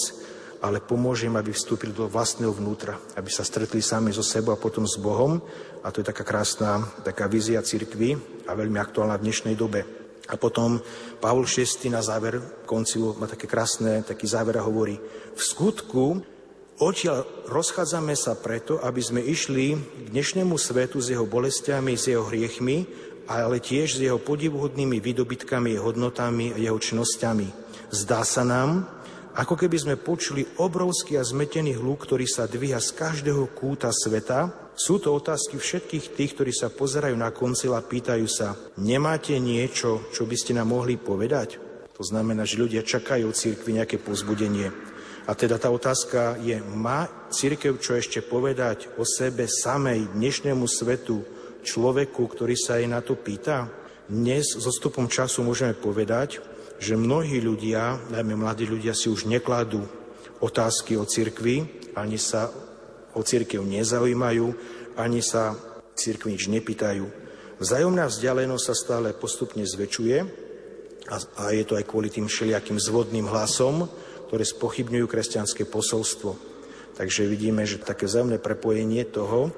[0.61, 4.61] ale pomôže im, aby vstúpili do vlastného vnútra, aby sa stretli sami so sebou a
[4.61, 5.41] potom s Bohom.
[5.81, 9.83] A to je taká krásna taká vízia cirkvy a veľmi aktuálna v dnešnej dobe.
[10.29, 10.79] A potom
[11.19, 14.95] Pavol VI na záver koncilu má také krásne, taký záver a hovorí,
[15.35, 16.32] v skutku
[16.81, 22.25] odtiaľ rozchádzame sa preto, aby sme išli k dnešnému svetu s jeho bolestiami, s jeho
[22.25, 22.85] hriechmi,
[23.29, 27.47] ale tiež s jeho podivuhodnými výdobytkami, hodnotami a jeho čnosťami.
[27.93, 28.89] Zdá sa nám,
[29.33, 34.69] ako keby sme počuli obrovský a zmetený hluk, ktorý sa dvíha z každého kúta sveta.
[34.77, 40.09] Sú to otázky všetkých tých, ktorí sa pozerajú na koncil a pýtajú sa, nemáte niečo,
[40.13, 41.57] čo by ste nám mohli povedať?
[41.93, 44.92] To znamená, že ľudia čakajú od církvy nejaké pozbudenie.
[45.23, 51.23] A teda tá otázka je, má církev čo ešte povedať o sebe samej dnešnému svetu,
[51.63, 53.71] človeku, ktorý sa jej na to pýta?
[54.11, 56.43] Dnes so stupom času môžeme povedať,
[56.75, 59.87] že mnohí ľudia, najmä mladí ľudia, si už nekladú
[60.43, 62.51] otázky o cirkvi, ani sa
[63.15, 64.47] o cirkev nezaujímajú,
[64.99, 65.55] ani sa
[65.95, 67.05] cirkvi nič nepýtajú.
[67.63, 70.17] Vzájomná vzdialenosť sa stále postupne zväčšuje
[71.07, 73.87] a, a je to aj kvôli tým všelijakým zvodným hlasom,
[74.33, 76.33] ktoré spochybňujú kresťanské posolstvo.
[76.97, 79.53] Takže vidíme, že také vzájomné prepojenie toho,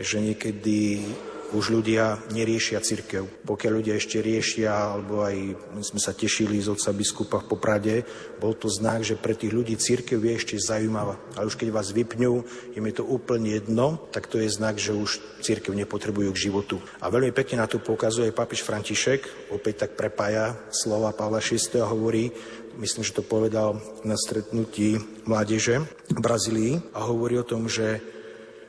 [0.00, 1.04] že niekedy
[1.52, 3.28] už ľudia neriešia cirkev.
[3.44, 5.36] Pokiaľ ľudia ešte riešia, alebo aj
[5.76, 7.96] my sme sa tešili z otca biskupa v Poprade,
[8.40, 11.20] bol to znak, že pre tých ľudí cirkev je ešte zaujímavá.
[11.36, 12.32] Ale už keď vás vypňú,
[12.80, 16.80] im je to úplne jedno, tak to je znak, že už cirkev nepotrebujú k životu.
[17.04, 21.60] A veľmi pekne na to pokazuje papiš František, opäť tak prepája slova Pavla VI.
[21.84, 22.32] a hovorí,
[22.78, 24.98] myslím, že to povedal na stretnutí
[25.28, 28.02] mládeže v Brazílii a hovorí o tom, že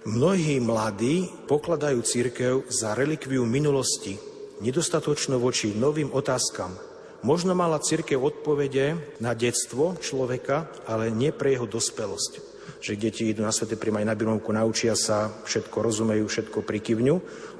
[0.05, 4.21] Mnohí mladí pokladajú církev za relikviu minulosti,
[4.61, 6.77] nedostatočno voči novým otázkam.
[7.25, 12.37] Možno mala církev odpovede na detstvo človeka, ale nie pre jeho dospelosť.
[12.85, 17.15] Že deti idú na sveté príjmaj na birmovku, naučia sa, všetko rozumejú, všetko prikyvňu,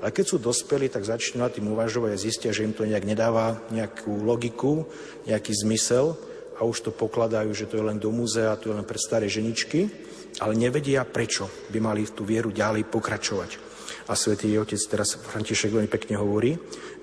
[0.06, 3.10] ale keď sú dospelí, tak začnú na tým uvažovať a zistia, že im to nejak
[3.10, 4.86] nedáva nejakú logiku,
[5.26, 6.14] nejaký zmysel
[6.56, 9.28] a už to pokladajú, že to je len do múzea, to je len pre staré
[9.28, 9.92] ženičky
[10.44, 13.52] ale nevedia, prečo by mali tú vieru ďalej pokračovať.
[14.06, 16.54] A svätý Otec teraz František veľmi pekne hovorí,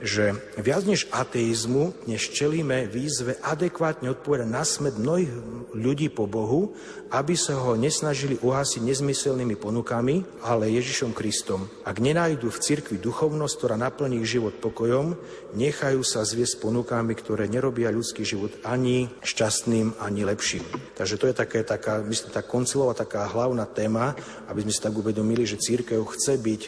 [0.02, 5.30] že viac než ateizmu, než čelíme výzve adekvátne odpovedať na smet mnohých
[5.72, 6.74] ľudí po Bohu,
[7.14, 11.70] aby sa ho nesnažili uhasiť nezmyselnými ponukami, ale Ježišom Kristom.
[11.86, 15.14] Ak nenájdu v cirkvi duchovnosť, ktorá naplní ich život pokojom,
[15.54, 20.66] nechajú sa zviesť ponukami, ktoré nerobia ľudský život ani šťastným, ani lepším.
[20.98, 24.18] Takže to je také, taká, myslím, tá koncilová, taká hlavná téma,
[24.50, 26.62] aby sme si tak uvedomili, že církev chce byť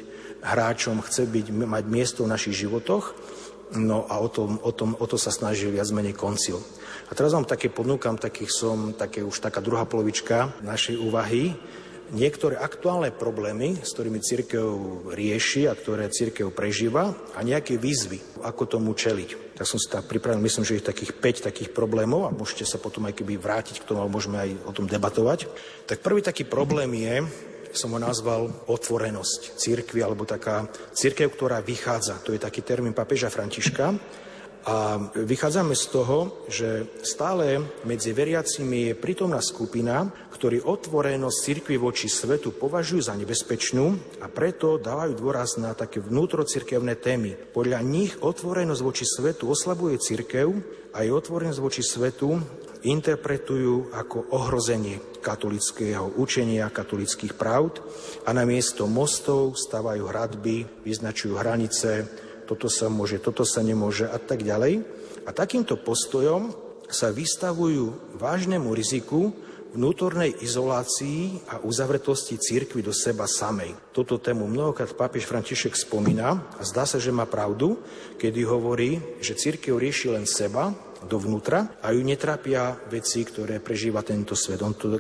[0.45, 3.17] hráčom, chce byť, mať miesto v našich životoch,
[3.73, 6.61] no a o, tom, o, tom, o to sa snažil viac menej koncil.
[7.09, 11.53] A teraz vám také ponúkam, takých som, také už taká druhá polovička našej úvahy,
[12.13, 14.67] niektoré aktuálne problémy, s ktorými církev
[15.13, 19.57] rieši a ktoré církev prežíva a nejaké výzvy, ako tomu čeliť.
[19.57, 22.77] Tak som si tak pripravil, myslím, že je takých 5 takých problémov a môžete sa
[22.77, 25.49] potom aj keby vrátiť k tomu, a môžeme aj o tom debatovať.
[25.89, 27.25] Tak prvý taký problém je,
[27.75, 32.23] som ho nazval otvorenosť církvy, alebo taká církev, ktorá vychádza.
[32.25, 33.95] To je taký termín papeža Františka.
[34.65, 42.09] A vychádzame z toho, že stále medzi veriacimi je prítomná skupina, ktorí otvorenosť cirkvi voči
[42.09, 43.93] svetu považujú za nebezpečnú
[44.25, 47.37] a preto dávajú dôraz na také vnútrocirkevné témy.
[47.53, 50.49] Podľa nich otvorenosť voči svetu oslabuje cirkev
[50.97, 52.41] a jej otvorenosť voči svetu
[52.85, 57.81] interpretujú ako ohrozenie katolického učenia, katolických pravd
[58.29, 62.05] a na miesto mostov stavajú hradby, vyznačujú hranice,
[62.45, 64.85] toto sa môže, toto sa nemôže a tak ďalej.
[65.25, 66.53] A takýmto postojom
[66.93, 69.33] sa vystavujú vážnemu riziku
[69.75, 73.75] vnútornej izolácii a uzavretosti církvy do seba samej.
[73.91, 77.83] Toto tému mnohokrát pápež František spomína a zdá sa, že má pravdu,
[78.21, 80.71] kedy hovorí, že církev rieši len seba
[81.07, 84.61] dovnútra a ju netrápia veci, ktoré prežíva tento svet.
[84.65, 84.99] On to,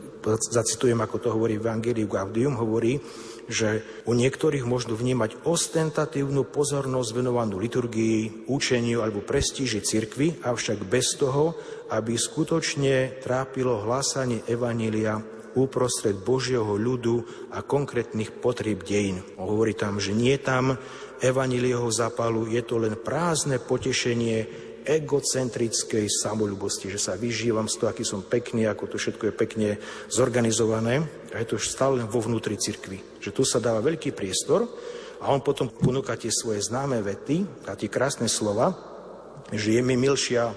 [0.52, 3.00] zacitujem, ako to hovorí v Evangelii Gaudium, hovorí,
[3.44, 11.16] že u niektorých možno vnímať ostentatívnu pozornosť venovanú liturgii, učeniu alebo prestíži cirkvy, avšak bez
[11.20, 11.52] toho,
[11.92, 15.20] aby skutočne trápilo hlásanie Evanília
[15.54, 19.22] uprostred Božieho ľudu a konkrétnych potrieb dejín.
[19.38, 20.74] Hovorí tam, že nie tam
[21.22, 28.04] Evanílieho zápalu, je to len prázdne potešenie egocentrickej samolúbosti, že sa vyžívam z toho, aký
[28.04, 29.68] som pekný, ako to všetko je pekne
[30.12, 31.00] zorganizované
[31.32, 33.00] a je to stále vo vnútri cirkvi.
[33.18, 34.68] Že tu sa dáva veľký priestor
[35.24, 38.76] a on potom ponúka tie svoje známe vety a tie krásne slova,
[39.48, 40.52] že je mi milšia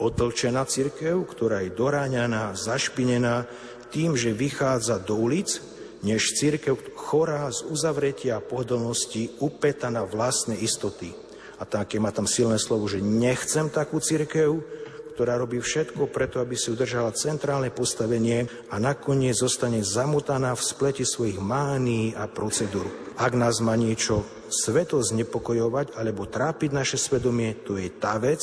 [0.00, 3.44] otlčená cirkev, ktorá je doráňaná, zašpinená
[3.92, 5.60] tým, že vychádza do ulic,
[6.00, 11.29] než církev chorá z uzavretia pohodlnosti upeta na vlastné istoty
[11.60, 14.64] a také má tam silné slovo, že nechcem takú cirkev,
[15.12, 21.04] ktorá robí všetko preto, aby si udržala centrálne postavenie a nakoniec zostane zamutaná v spleti
[21.04, 22.88] svojich mánií a procedúr.
[23.20, 28.40] Ak nás má niečo sveto znepokojovať alebo trápiť naše svedomie, to je tá vec,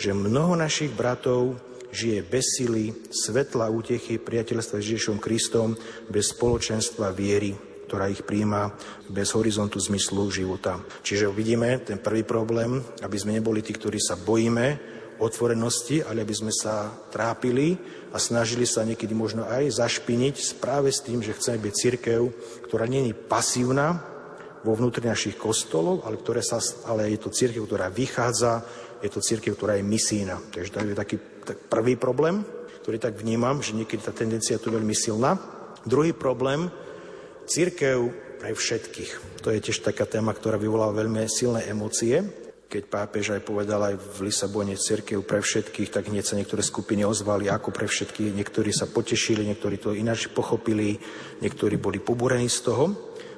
[0.00, 1.60] že mnoho našich bratov
[1.92, 5.76] žije bez sily, svetla útechy, priateľstva s Ježišom Kristom,
[6.08, 8.72] bez spoločenstva viery ktorá ich príjma
[9.06, 10.80] bez horizontu zmyslu života.
[11.04, 16.34] Čiže vidíme ten prvý problém, aby sme neboli tí, ktorí sa bojíme otvorenosti, ale aby
[16.34, 17.78] sme sa trápili
[18.10, 22.20] a snažili sa niekedy možno aj zašpiniť práve s tým, že chceme byť církev,
[22.66, 24.02] ktorá je pasívna
[24.64, 26.58] vo vnútri našich kostolov, ale, ktoré sa,
[26.88, 28.64] ale je to církev, ktorá vychádza,
[29.04, 30.40] je to církev, ktorá je misína.
[30.40, 32.40] Takže to je taký tak prvý problém,
[32.80, 35.36] ktorý tak vnímam, že niekedy tá tendencia je tu veľmi silná.
[35.84, 36.72] Druhý problém,
[37.44, 38.08] Církev
[38.40, 39.44] pre všetkých.
[39.44, 42.24] To je tiež taká téma, ktorá vyvolala veľmi silné emócie.
[42.72, 47.04] Keď pápež aj povedal aj v Lisabone církev pre všetkých, tak hneď sa niektoré skupiny
[47.04, 48.34] ozvali ako pre všetkých.
[48.34, 50.96] Niektorí sa potešili, niektorí to ináč pochopili,
[51.44, 52.84] niektorí boli pobúrení z toho.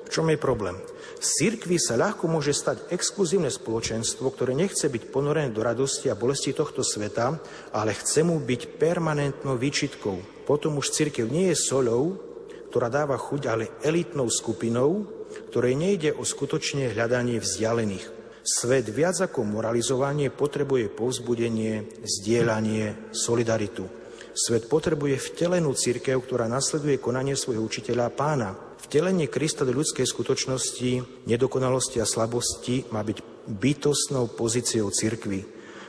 [0.07, 0.79] V čom je problém?
[1.19, 6.17] Z cirkvi sa ľahko môže stať exkluzívne spoločenstvo, ktoré nechce byť ponorené do radosti a
[6.17, 7.43] bolesti tohto sveta,
[7.75, 10.47] ale chce mu byť permanentnou výčitkou.
[10.47, 12.23] Potom už cirkev nie je solou,
[12.71, 15.07] ktorá dáva chuť, ale elitnou skupinou,
[15.51, 18.17] ktorej nejde o skutočne hľadanie vzdialených.
[18.47, 23.91] Svet viac ako moralizovanie potrebuje povzbudenie, zdieľanie, solidaritu.
[24.37, 28.55] Svet potrebuje vtelenú církev, ktorá nasleduje konanie svojho učiteľa pána.
[28.87, 35.43] Vtelenie Krista do ľudskej skutočnosti, nedokonalosti a slabosti má byť bytostnou pozíciou církvy.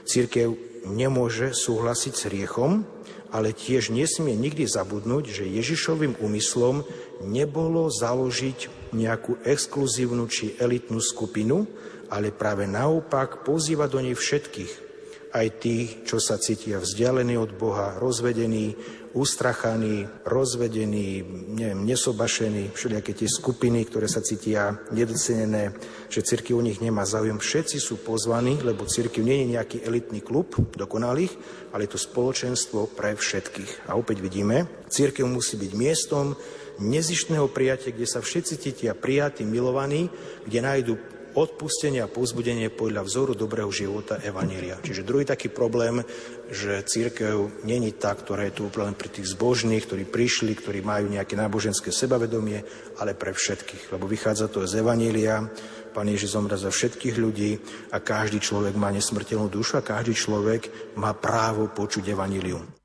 [0.07, 0.55] Církev
[0.87, 2.87] nemôže súhlasiť s riechom,
[3.31, 6.87] ale tiež nesmie nikdy zabudnúť, že Ježišovým úmyslom
[7.25, 11.67] nebolo založiť nejakú exkluzívnu či elitnú skupinu,
[12.07, 14.73] ale práve naopak pozýva do nej všetkých,
[15.35, 18.79] aj tých, čo sa cítia vzdialení od Boha, rozvedení,
[19.17, 21.25] ustrachaní, rozvedení,
[21.57, 25.73] neviem, nesobašení, všelijaké tie skupiny, ktoré sa cítia nedocenené,
[26.05, 27.41] že cirkev u nich nemá záujem.
[27.41, 31.33] Všetci sú pozvaní, lebo cirkev nie je nejaký elitný klub dokonalých,
[31.73, 33.89] ale je to spoločenstvo pre všetkých.
[33.89, 36.37] A opäť vidíme, cirkev musí byť miestom
[36.77, 40.13] nezištného prijatia, kde sa všetci cítia prijatí, milovaní,
[40.45, 40.93] kde nájdu
[41.37, 44.81] odpustenie a povzbudenie podľa vzoru dobrého života Evanília.
[44.81, 46.01] Čiže druhý taký problém,
[46.51, 51.11] že církev není tá, ktorá je tu len pri tých zbožných, ktorí prišli, ktorí majú
[51.11, 52.63] nejaké náboženské sebavedomie,
[52.99, 53.91] ale pre všetkých.
[53.91, 55.43] Lebo vychádza to z Evanília,
[55.97, 57.57] Pán Ježiš zomrel za všetkých ľudí
[57.89, 62.77] a každý človek má nesmrteľnú dušu a každý človek má právo počuť Evanílium.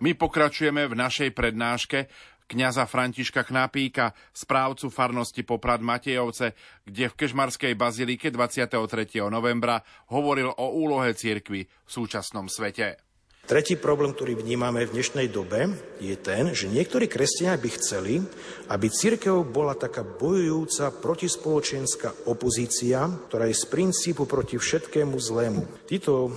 [0.00, 2.08] My pokračujeme v našej prednáške
[2.48, 8.80] kňaza Františka Knapíka, správcu farnosti Poprad Matejovce, kde v Kežmarskej bazilike 23.
[9.28, 12.98] novembra hovoril o úlohe cirkvy v súčasnom svete.
[13.44, 15.68] Tretí problém, ktorý vnímame v dnešnej dobe,
[15.98, 18.22] je ten, že niektorí kresťania by chceli,
[18.70, 25.66] aby církev bola taká bojujúca protispoločenská opozícia, ktorá je z princípu proti všetkému zlému.
[25.84, 26.30] Títo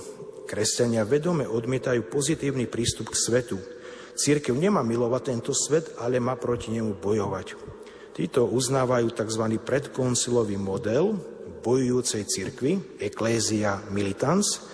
[0.44, 3.56] Kresťania vedome odmietajú pozitívny prístup k svetu.
[4.14, 7.58] Církev nemá milovať tento svet, ale má proti nemu bojovať.
[8.14, 9.44] Títo uznávajú tzv.
[9.58, 11.18] predkoncilový model
[11.64, 14.70] bojujúcej cirkvi, Ecclesia Militans,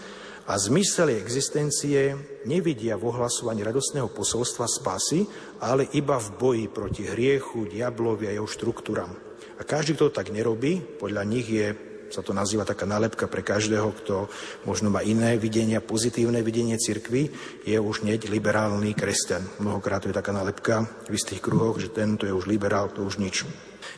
[0.51, 5.23] a zmysel existencie nevidia v ohlasovaní radostného posolstva spasy,
[5.63, 9.15] ale iba v boji proti hriechu, diablovi a jeho štruktúram.
[9.57, 11.71] A každý, kto to tak nerobí, podľa nich je
[12.11, 14.27] sa to nazýva taká nálepka pre každého, kto
[14.67, 17.31] možno má iné videnia, pozitívne videnie cirkvy,
[17.63, 19.47] je už hneď liberálny kresťan.
[19.63, 23.23] Mnohokrát to je taká nálepka v istých kruhoch, že tento je už liberál, to už
[23.23, 23.47] nič.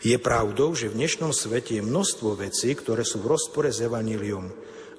[0.05, 4.53] Je pravdou, že v dnešnom svete je množstvo vecí, ktoré sú v rozpore s evanílium.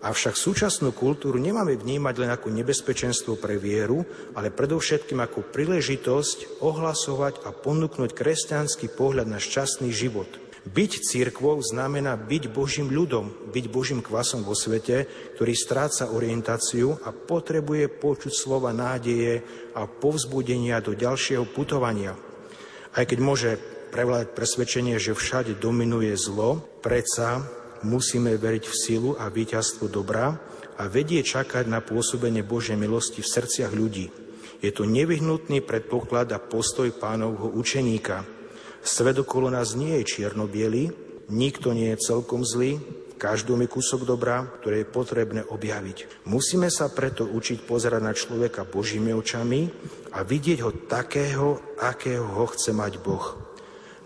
[0.04, 4.04] Avšak súčasnú kultúru nemáme vnímať len ako nebezpečenstvo pre vieru,
[4.36, 10.28] ale predovšetkým ako príležitosť ohlasovať a ponúknuť kresťanský pohľad na šťastný život–
[10.64, 15.04] byť církvou znamená byť Božím ľudom, byť Božím kvasom vo svete,
[15.36, 19.44] ktorý stráca orientáciu a potrebuje počuť slova nádeje
[19.76, 22.16] a povzbudenia do ďalšieho putovania.
[22.96, 23.52] Aj keď môže
[23.92, 27.44] prevládať presvedčenie, že všade dominuje zlo, predsa
[27.84, 30.40] musíme veriť v silu a víťazstvo dobra
[30.80, 34.08] a vedie čakať na pôsobenie Božej milosti v srdciach ľudí.
[34.64, 38.24] Je to nevyhnutný predpoklad a postoj pánovho učeníka–
[38.84, 40.44] Svet okolo nás nie je čierno
[41.32, 42.84] nikto nie je celkom zlý,
[43.16, 46.28] každú mi kúsok dobra, ktoré je potrebné objaviť.
[46.28, 49.72] Musíme sa preto učiť pozerať na človeka Božími očami
[50.12, 53.40] a vidieť ho takého, akého ho chce mať Boh.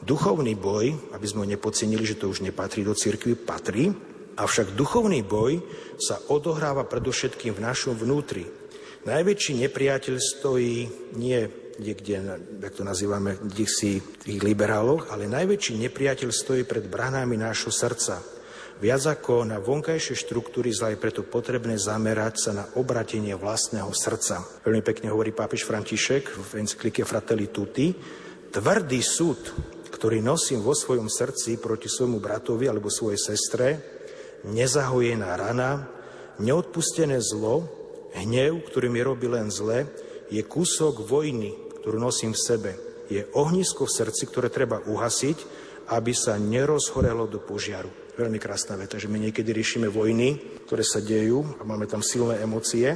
[0.05, 3.89] Duchovný boj, aby sme ho nepocenili, že to už nepatrí do cirkvi, patrí,
[4.37, 5.65] avšak duchovný boj
[5.97, 8.45] sa odohráva predovšetkým v našom vnútri.
[9.09, 10.85] Najväčší nepriateľ stojí
[11.17, 13.37] nie niekde, jak to nazývame,
[13.67, 18.21] si tých liberáloch, ale najväčší nepriateľ stojí pred bránami nášho srdca.
[18.77, 24.45] Viac ako na vonkajšie štruktúry zla je preto potrebné zamerať sa na obratenie vlastného srdca.
[24.61, 27.89] Veľmi pekne hovorí pápež František v encyklike Fratelli Tutti.
[28.53, 29.41] Tvrdý súd,
[29.89, 33.67] ktorý nosím vo svojom srdci proti svojmu bratovi alebo svojej sestre,
[34.45, 35.89] nezahojená rana,
[36.37, 37.65] neodpustené zlo,
[38.13, 39.89] hnev, ktorý mi robí len zle,
[40.29, 42.71] je kúsok vojny, ktorú nosím v sebe.
[43.07, 45.37] Je ohnisko v srdci, ktoré treba uhasiť,
[45.95, 47.87] aby sa nerozhorelo do požiaru.
[48.19, 50.35] Veľmi krásna veta, že my niekedy riešime vojny,
[50.67, 52.91] ktoré sa dejú a máme tam silné emócie.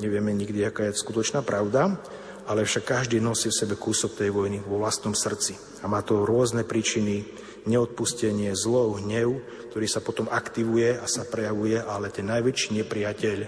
[0.00, 2.00] Nevieme nikdy, aká je skutočná pravda,
[2.48, 5.84] ale však každý nosí v sebe kúsok tej vojny vo vlastnom srdci.
[5.84, 7.28] A má to rôzne príčiny,
[7.68, 13.38] neodpustenie, zlo, hnev, ktorý sa potom aktivuje a sa prejavuje, ale ten najväčší nepriateľ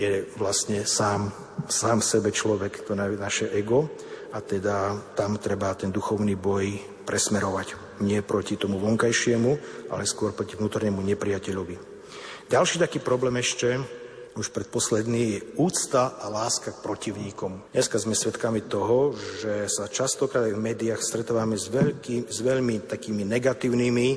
[0.00, 1.28] je vlastne sám,
[1.68, 3.92] sám sebe človek, to naše ego
[4.32, 8.00] a teda tam treba ten duchovný boj presmerovať.
[8.00, 9.50] Nie proti tomu vonkajšiemu,
[9.92, 11.76] ale skôr proti vnútornému nepriateľovi.
[12.48, 13.76] Ďalší taký problém ešte,
[14.32, 17.68] už predposledný, je úcta a láska k protivníkom.
[17.76, 23.28] Dneska sme svedkami toho, že sa častokrát v médiách stretávame s, veľký, s veľmi takými
[23.28, 24.08] negatívnymi,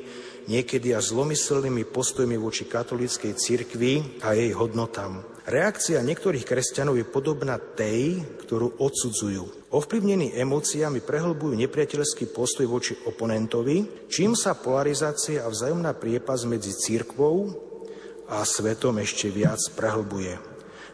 [0.47, 5.34] niekedy až zlomyselnými postojmi voči katolíckej cirkvi a jej hodnotám.
[5.45, 9.69] Reakcia niektorých kresťanov je podobná tej, ktorú odsudzujú.
[9.69, 17.53] Ovplyvnení emóciami prehlbujú nepriateľský postoj voči oponentovi, čím sa polarizácia a vzájomná priepas medzi církvou
[18.26, 20.34] a svetom ešte viac prehlbuje.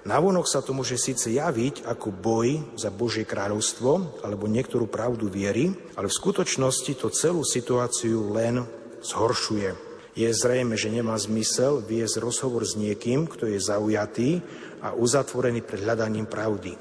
[0.03, 5.71] Navonok sa to môže síce javiť ako boj za Božie kráľovstvo alebo niektorú pravdu viery,
[5.95, 8.67] ale v skutočnosti to celú situáciu len
[8.99, 9.90] zhoršuje.
[10.11, 14.43] Je zrejme, že nemá zmysel viesť rozhovor s niekým, kto je zaujatý
[14.83, 16.75] a uzatvorený pred hľadaním pravdy.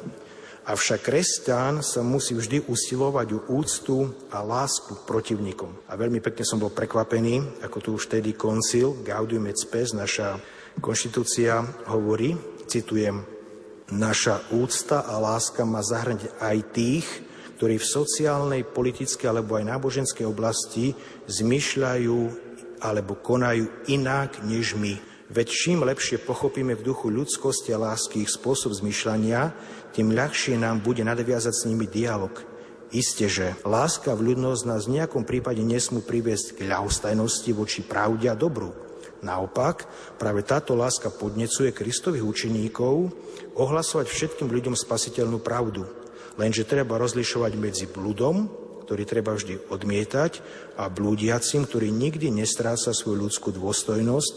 [0.71, 5.89] Avšak kresťan sa musí vždy usilovať o úctu a lásku k protivníkom.
[5.89, 10.39] A veľmi pekne som bol prekvapený, ako tu už vtedy koncil Gaudium et Spes, naša
[10.79, 12.39] konštitúcia hovorí,
[12.71, 13.25] citujem,
[13.91, 17.07] naša úcta a láska má zahrňať aj tých,
[17.59, 20.95] ktorí v sociálnej, politickej alebo aj náboženskej oblasti
[21.29, 22.50] zmyšľajú
[22.81, 24.97] alebo konajú inak než my.
[25.31, 29.55] Veď čím lepšie pochopíme v duchu ľudskosti a lásky ich spôsob zmyšľania,
[29.95, 32.35] tým ľahšie nám bude nadviazať s nimi dialog.
[32.91, 38.27] Isté, že láska v ľudnosť nás v nejakom prípade nesmú priviesť k ľahostajnosti voči pravde
[38.27, 38.75] a dobru.
[39.23, 39.87] Naopak,
[40.19, 43.15] práve táto láska podnecuje Kristových učeníkov
[43.55, 45.87] ohlasovať všetkým ľuďom spasiteľnú pravdu.
[46.35, 48.51] Lenže treba rozlišovať medzi bludom,
[48.91, 50.43] ktorý treba vždy odmietať,
[50.75, 54.33] a blúdiacim, ktorý nikdy nestráca svoju ľudskú dôstojnosť,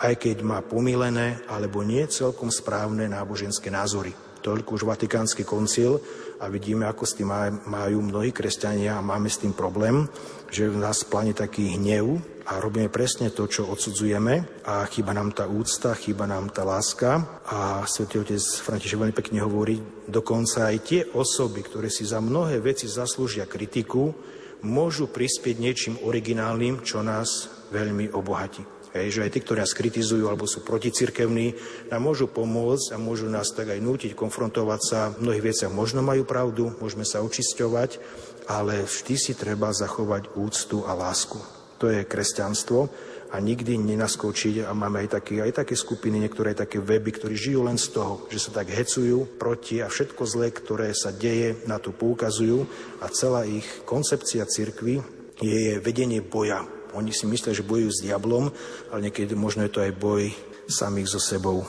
[0.00, 4.16] aj keď má pomilené alebo nie celkom správne náboženské názory.
[4.40, 6.00] Toľko už Vatikánsky koncil
[6.40, 7.28] a vidíme, ako s tým
[7.68, 10.08] majú mnohí kresťania a máme s tým problém,
[10.48, 12.16] že v nás plane taký hnev
[12.48, 17.44] a robíme presne to, čo odsudzujeme a chýba nám tá úcta, chýba nám tá láska
[17.44, 19.76] a svätý otec František veľmi pekne hovorí,
[20.08, 24.16] dokonca aj tie osoby, ktoré si za mnohé veci zaslúžia kritiku,
[24.64, 28.64] môžu prispieť niečím originálnym, čo nás veľmi obohatí.
[28.96, 31.52] Hej, že aj tí, ktorí nás kritizujú alebo sú proticirkevní,
[31.92, 35.12] nám môžu pomôcť a môžu nás tak aj nútiť konfrontovať sa.
[35.12, 38.00] V mnohých veciach možno majú pravdu, môžeme sa očisťovať,
[38.48, 41.57] ale vždy si treba zachovať úctu a lásku.
[41.78, 42.80] To je kresťanstvo
[43.28, 47.36] a nikdy nenaskočiť a máme aj také, aj také skupiny, niektoré aj také weby, ktorí
[47.36, 51.60] žijú len z toho, že sa tak hecujú proti a všetko zlé, ktoré sa deje,
[51.68, 52.64] na to poukazujú
[53.04, 55.04] a celá ich koncepcia cirkvy
[55.38, 56.64] je vedenie boja
[56.96, 58.48] oni si myslia, že bojujú s diablom,
[58.88, 60.32] ale niekedy možno je to aj boj
[60.68, 61.64] samých so sebou.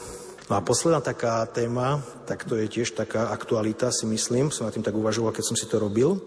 [0.50, 4.74] No a posledná taká téma, tak to je tiež taká aktualita, si myslím, som na
[4.74, 6.18] tým tak uvažoval, keď som si to robil.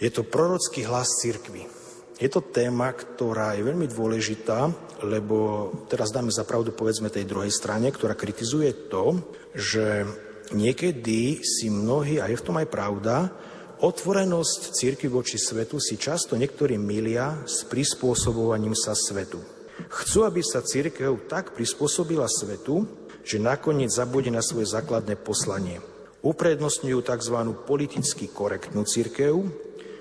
[0.00, 1.79] Je to prorocký hlas cirkvy.
[2.20, 4.68] Je to téma, ktorá je veľmi dôležitá,
[5.08, 9.24] lebo teraz dáme za pravdu povedzme tej druhej strane, ktorá kritizuje to,
[9.56, 10.04] že
[10.52, 13.32] niekedy si mnohí, a je v tom aj pravda,
[13.80, 19.40] Otvorenosť círky voči svetu si často niektorí milia s prispôsobovaním sa svetu.
[19.88, 22.84] Chcú, aby sa církev tak prispôsobila svetu,
[23.24, 25.80] že nakoniec zabude na svoje základné poslanie.
[26.20, 27.36] Uprednostňujú tzv.
[27.64, 29.48] politicky korektnú církev,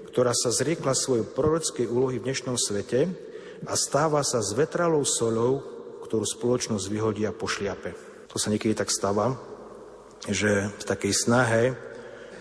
[0.09, 3.07] ktorá sa zriekla svojej prorockej úlohy v dnešnom svete
[3.63, 5.61] a stáva sa s vetralou solou,
[6.01, 7.93] ktorú spoločnosť vyhodí a pošliape.
[8.33, 9.37] To sa niekedy tak stáva,
[10.25, 11.63] že v takej snahe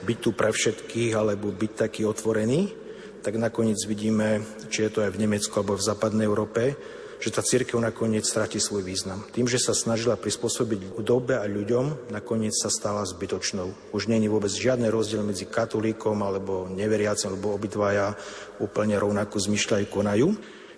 [0.08, 2.72] byť tu pre všetkých alebo byť taký otvorený,
[3.20, 4.40] tak nakoniec vidíme,
[4.72, 6.72] či je to aj v Nemecku alebo v západnej Európe,
[7.18, 9.26] že tá církev nakoniec stratí svoj význam.
[9.34, 13.90] Tým, že sa snažila prispôsobiť dobe a ľuďom, nakoniec sa stala zbytočnou.
[13.90, 18.14] Už nie je vôbec žiadny rozdiel medzi katolíkom alebo neveriacim, lebo obidvaja
[18.62, 20.28] úplne rovnako zmyšľajú, konajú.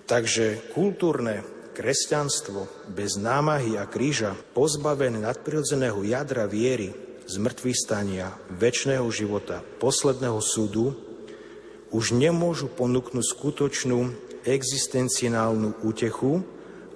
[0.09, 1.45] Takže kultúrne
[1.77, 6.93] kresťanstvo bez námahy a kríža, pozbavené nadprirodzeného jadra viery,
[7.31, 10.99] zmrtvých stania, väčšného života, posledného súdu,
[11.91, 16.45] už nemôžu ponúknuť skutočnú existenciálnu útechu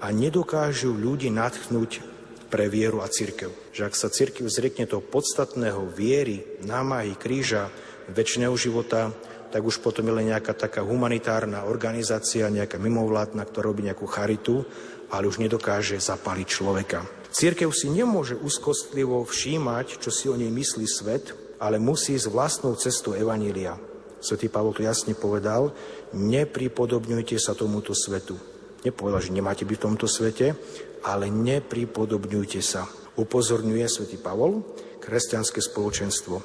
[0.00, 2.04] a nedokážu ľudí natchnúť
[2.52, 3.50] pre vieru a církev.
[3.74, 7.72] Že ak sa církev zriekne toho podstatného viery, námahy, kríža,
[8.12, 9.10] väčšného života,
[9.50, 14.66] tak už potom je len nejaká taká humanitárna organizácia, nejaká mimovládna, ktorá robí nejakú charitu,
[15.14, 17.06] ale už nedokáže zapaliť človeka.
[17.34, 22.74] Církev si nemôže úzkostlivo všímať, čo si o nej myslí svet, ale musí ísť vlastnou
[22.78, 23.78] cestou Evanília.
[24.24, 25.76] Svetý Pavol jasne povedal,
[26.16, 28.40] nepripodobňujte sa tomuto svetu.
[28.80, 30.56] Nepovedal, že nemáte byť v tomto svete,
[31.04, 32.88] ale nepripodobňujte sa.
[33.20, 34.64] Upozorňuje svätý Pavol
[35.04, 36.40] kresťanské spoločenstvo.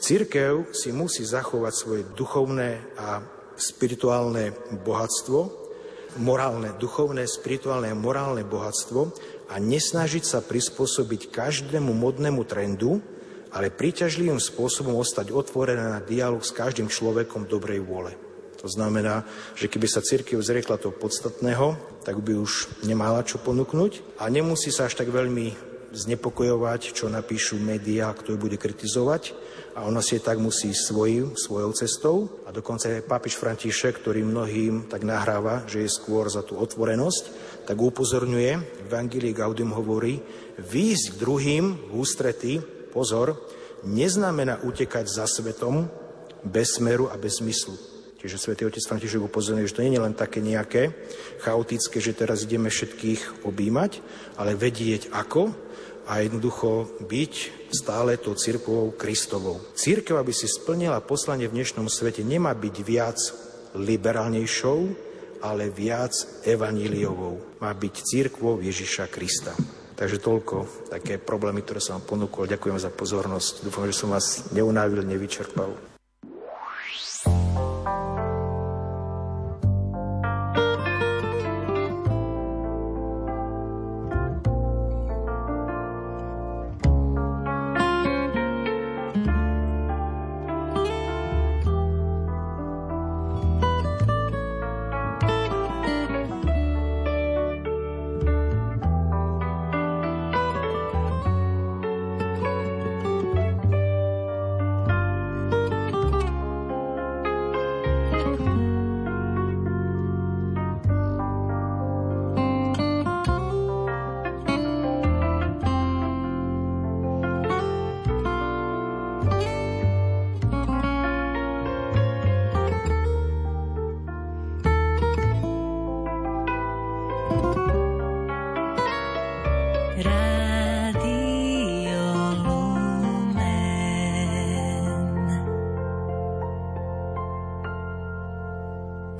[0.00, 3.20] Církev si musí zachovať svoje duchovné a
[3.60, 4.56] spirituálne
[4.86, 5.68] bohatstvo,
[6.22, 9.00] morálne, duchovné, spirituálne a morálne bohatstvo
[9.52, 13.04] a nesnažiť sa prispôsobiť každému modnému trendu,
[13.52, 18.12] ale príťažlivým spôsobom ostať otvorené na dialog s každým človekom dobrej vôle.
[18.58, 19.22] To znamená,
[19.54, 24.74] že keby sa církev zriekla toho podstatného, tak by už nemala čo ponúknuť a nemusí
[24.74, 29.32] sa až tak veľmi znepokojovať, čo napíšu médiá, kto ju bude kritizovať,
[29.78, 32.16] a ona si tak musí svoj, svojou cestou.
[32.44, 37.24] A dokonca aj pápež František, ktorý mnohým tak nahráva, že je skôr za tú otvorenosť,
[37.64, 40.18] tak upozorňuje, v Evangelii Gaudium hovorí,
[40.58, 42.58] výjsť k druhým v ústretí,
[42.98, 43.38] pozor,
[43.86, 45.86] neznamená utekať za svetom
[46.42, 47.78] bez smeru a bez zmyslu.
[48.18, 50.90] Čiže svätý otec František upozorňuje, že to nie je len také nejaké
[51.38, 54.02] chaotické, že teraz ideme všetkých objímať,
[54.34, 55.54] ale vedieť ako
[56.10, 57.34] a jednoducho byť
[57.70, 59.62] stále tou církvou Kristovou.
[59.78, 63.18] Církev, aby si splnila poslanie v dnešnom svete, nemá byť viac
[63.78, 64.78] liberálnejšou,
[65.38, 67.62] ale viac evaníliovou.
[67.62, 69.54] Má byť církvou Ježiša Krista.
[69.98, 72.46] Takže toľko také problémy, ktoré som vám ponúkol.
[72.46, 73.66] Ďakujem za pozornosť.
[73.66, 75.87] Dúfam, že som vás neunávil, nevyčerpal.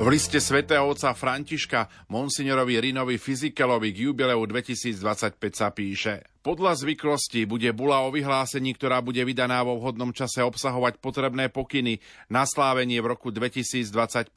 [0.08, 7.44] V liste svätého otca Františka monsignorovi Rinovi Fizikelovi k jubileu 2025 sa píše Podľa zvyklosti
[7.44, 12.00] bude bula o vyhlásení, ktorá bude vydaná vo vhodnom čase obsahovať potrebné pokyny
[12.32, 14.32] na slávenie v roku 2025.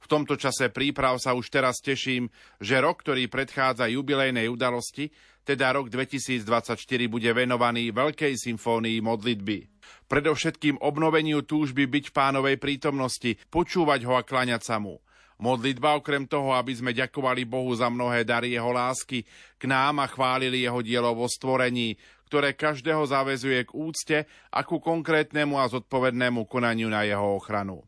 [0.00, 5.12] V tomto čase príprav sa už teraz teším, že rok, ktorý predchádza jubilejnej udalosti,
[5.42, 6.78] teda rok 2024
[7.10, 9.66] bude venovaný Veľkej symfónii modlitby.
[10.06, 15.02] Predovšetkým obnoveniu túžby byť v pánovej prítomnosti, počúvať ho a kláňať sa mu.
[15.42, 19.26] Modlitba okrem toho, aby sme ďakovali Bohu za mnohé dary jeho lásky
[19.58, 21.98] k nám a chválili jeho dielo vo stvorení,
[22.30, 24.18] ktoré každého zavezuje k úcte
[24.54, 27.82] a ku konkrétnemu a zodpovednému konaniu na jeho ochranu.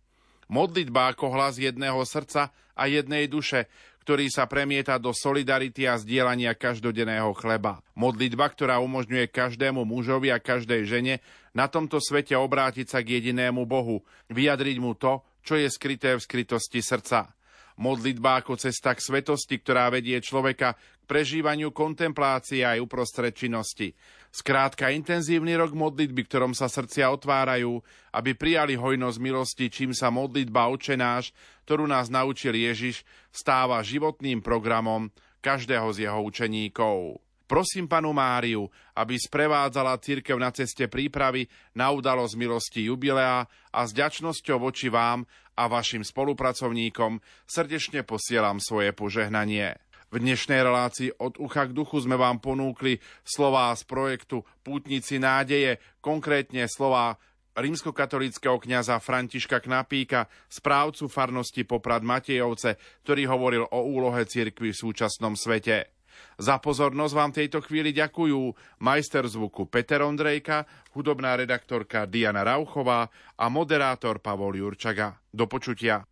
[0.51, 3.71] Modlitba ako hlas jedného srdca a jednej duše,
[4.05, 7.81] ktorý sa premieta do solidarity a zdieľania každodenného chleba.
[7.97, 11.15] Modlitba, ktorá umožňuje každému mužovi a každej žene
[11.57, 16.21] na tomto svete obrátiť sa k jedinému Bohu, vyjadriť mu to, čo je skryté v
[16.21, 17.33] skrytosti srdca.
[17.81, 23.97] Modlitba ako cesta k svetosti, ktorá vedie človeka k prežívaniu kontemplácie aj uprostred činnosti.
[24.35, 27.79] Skrátka intenzívny rok modlitby, ktorom sa srdcia otvárajú,
[28.11, 31.31] aby prijali hojnosť milosti, čím sa modlitba očenáš,
[31.63, 37.23] ktorú nás naučil Ježiš, stáva životným programom každého z jeho učeníkov.
[37.47, 38.67] Prosím panu Máriu,
[38.99, 45.23] aby sprevádzala církev na ceste prípravy na udalosť milosti jubilea a s ďačnosťou voči vám
[45.55, 49.84] a vašim spolupracovníkom srdečne posielam svoje požehnanie.
[50.15, 55.83] V dnešnej relácii od ucha k duchu sme vám ponúkli slová z projektu Pútnici nádeje,
[55.99, 57.19] konkrétne slová
[57.59, 65.35] rímskokatolického kňaza Františka Knapíka, správcu farnosti Poprad Matejovce, ktorý hovoril o úlohe cirkvy v súčasnom
[65.35, 65.91] svete.
[66.39, 68.55] Za pozornosť vám tejto chvíli ďakujú
[68.87, 70.63] majster zvuku Peter Ondrejka,
[70.95, 75.19] hudobná redaktorka Diana Rauchová a moderátor Pavol Jurčaga.
[75.35, 76.07] Do počutia.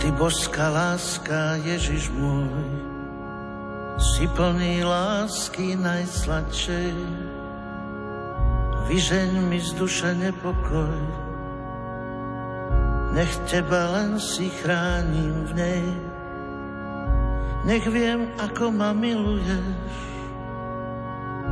[0.00, 2.48] Ty božská láska, Ježiš môj,
[4.00, 6.96] si plný lásky najsladšej.
[8.88, 10.96] Vyžeň mi z duše nepokoj,
[13.12, 15.84] nech teba len si chránim v nej.
[17.68, 19.84] Nech viem, ako ma miluješ,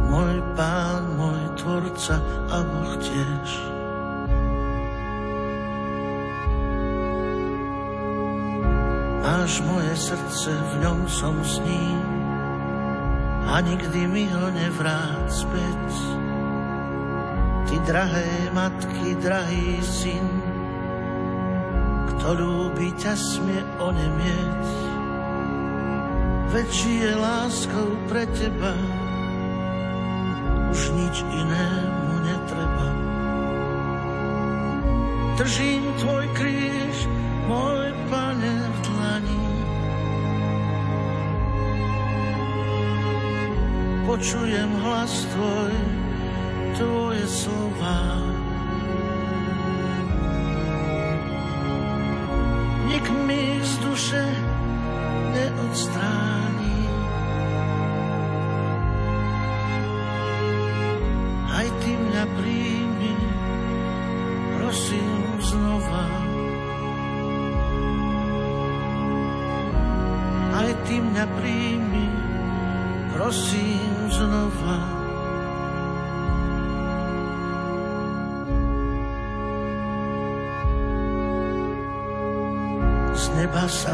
[0.08, 2.16] môj pán, môj tvorca
[2.48, 3.77] a Boh tiež.
[9.39, 12.02] Máš moje srdce, v ňom som s ním
[13.47, 15.86] a nikdy mi ho nevrát späť.
[17.70, 20.27] Ty drahé matky, drahý syn,
[22.10, 24.65] kto ľúbi ťa smie onemieť.
[26.51, 28.74] Veď je láskou pre teba,
[30.74, 32.89] už nič inému netreba.
[35.39, 37.06] Držím tvoj kríž,
[37.48, 39.46] môj pane v dlani.
[44.04, 45.74] Počujem hlas tvoj,
[46.76, 48.38] tvoje slova.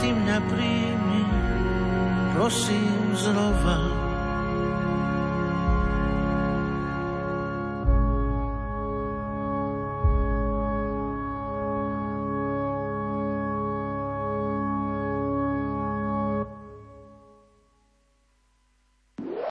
[0.00, 1.22] Aj ty mňa príjmi,
[2.32, 3.89] prosím znova.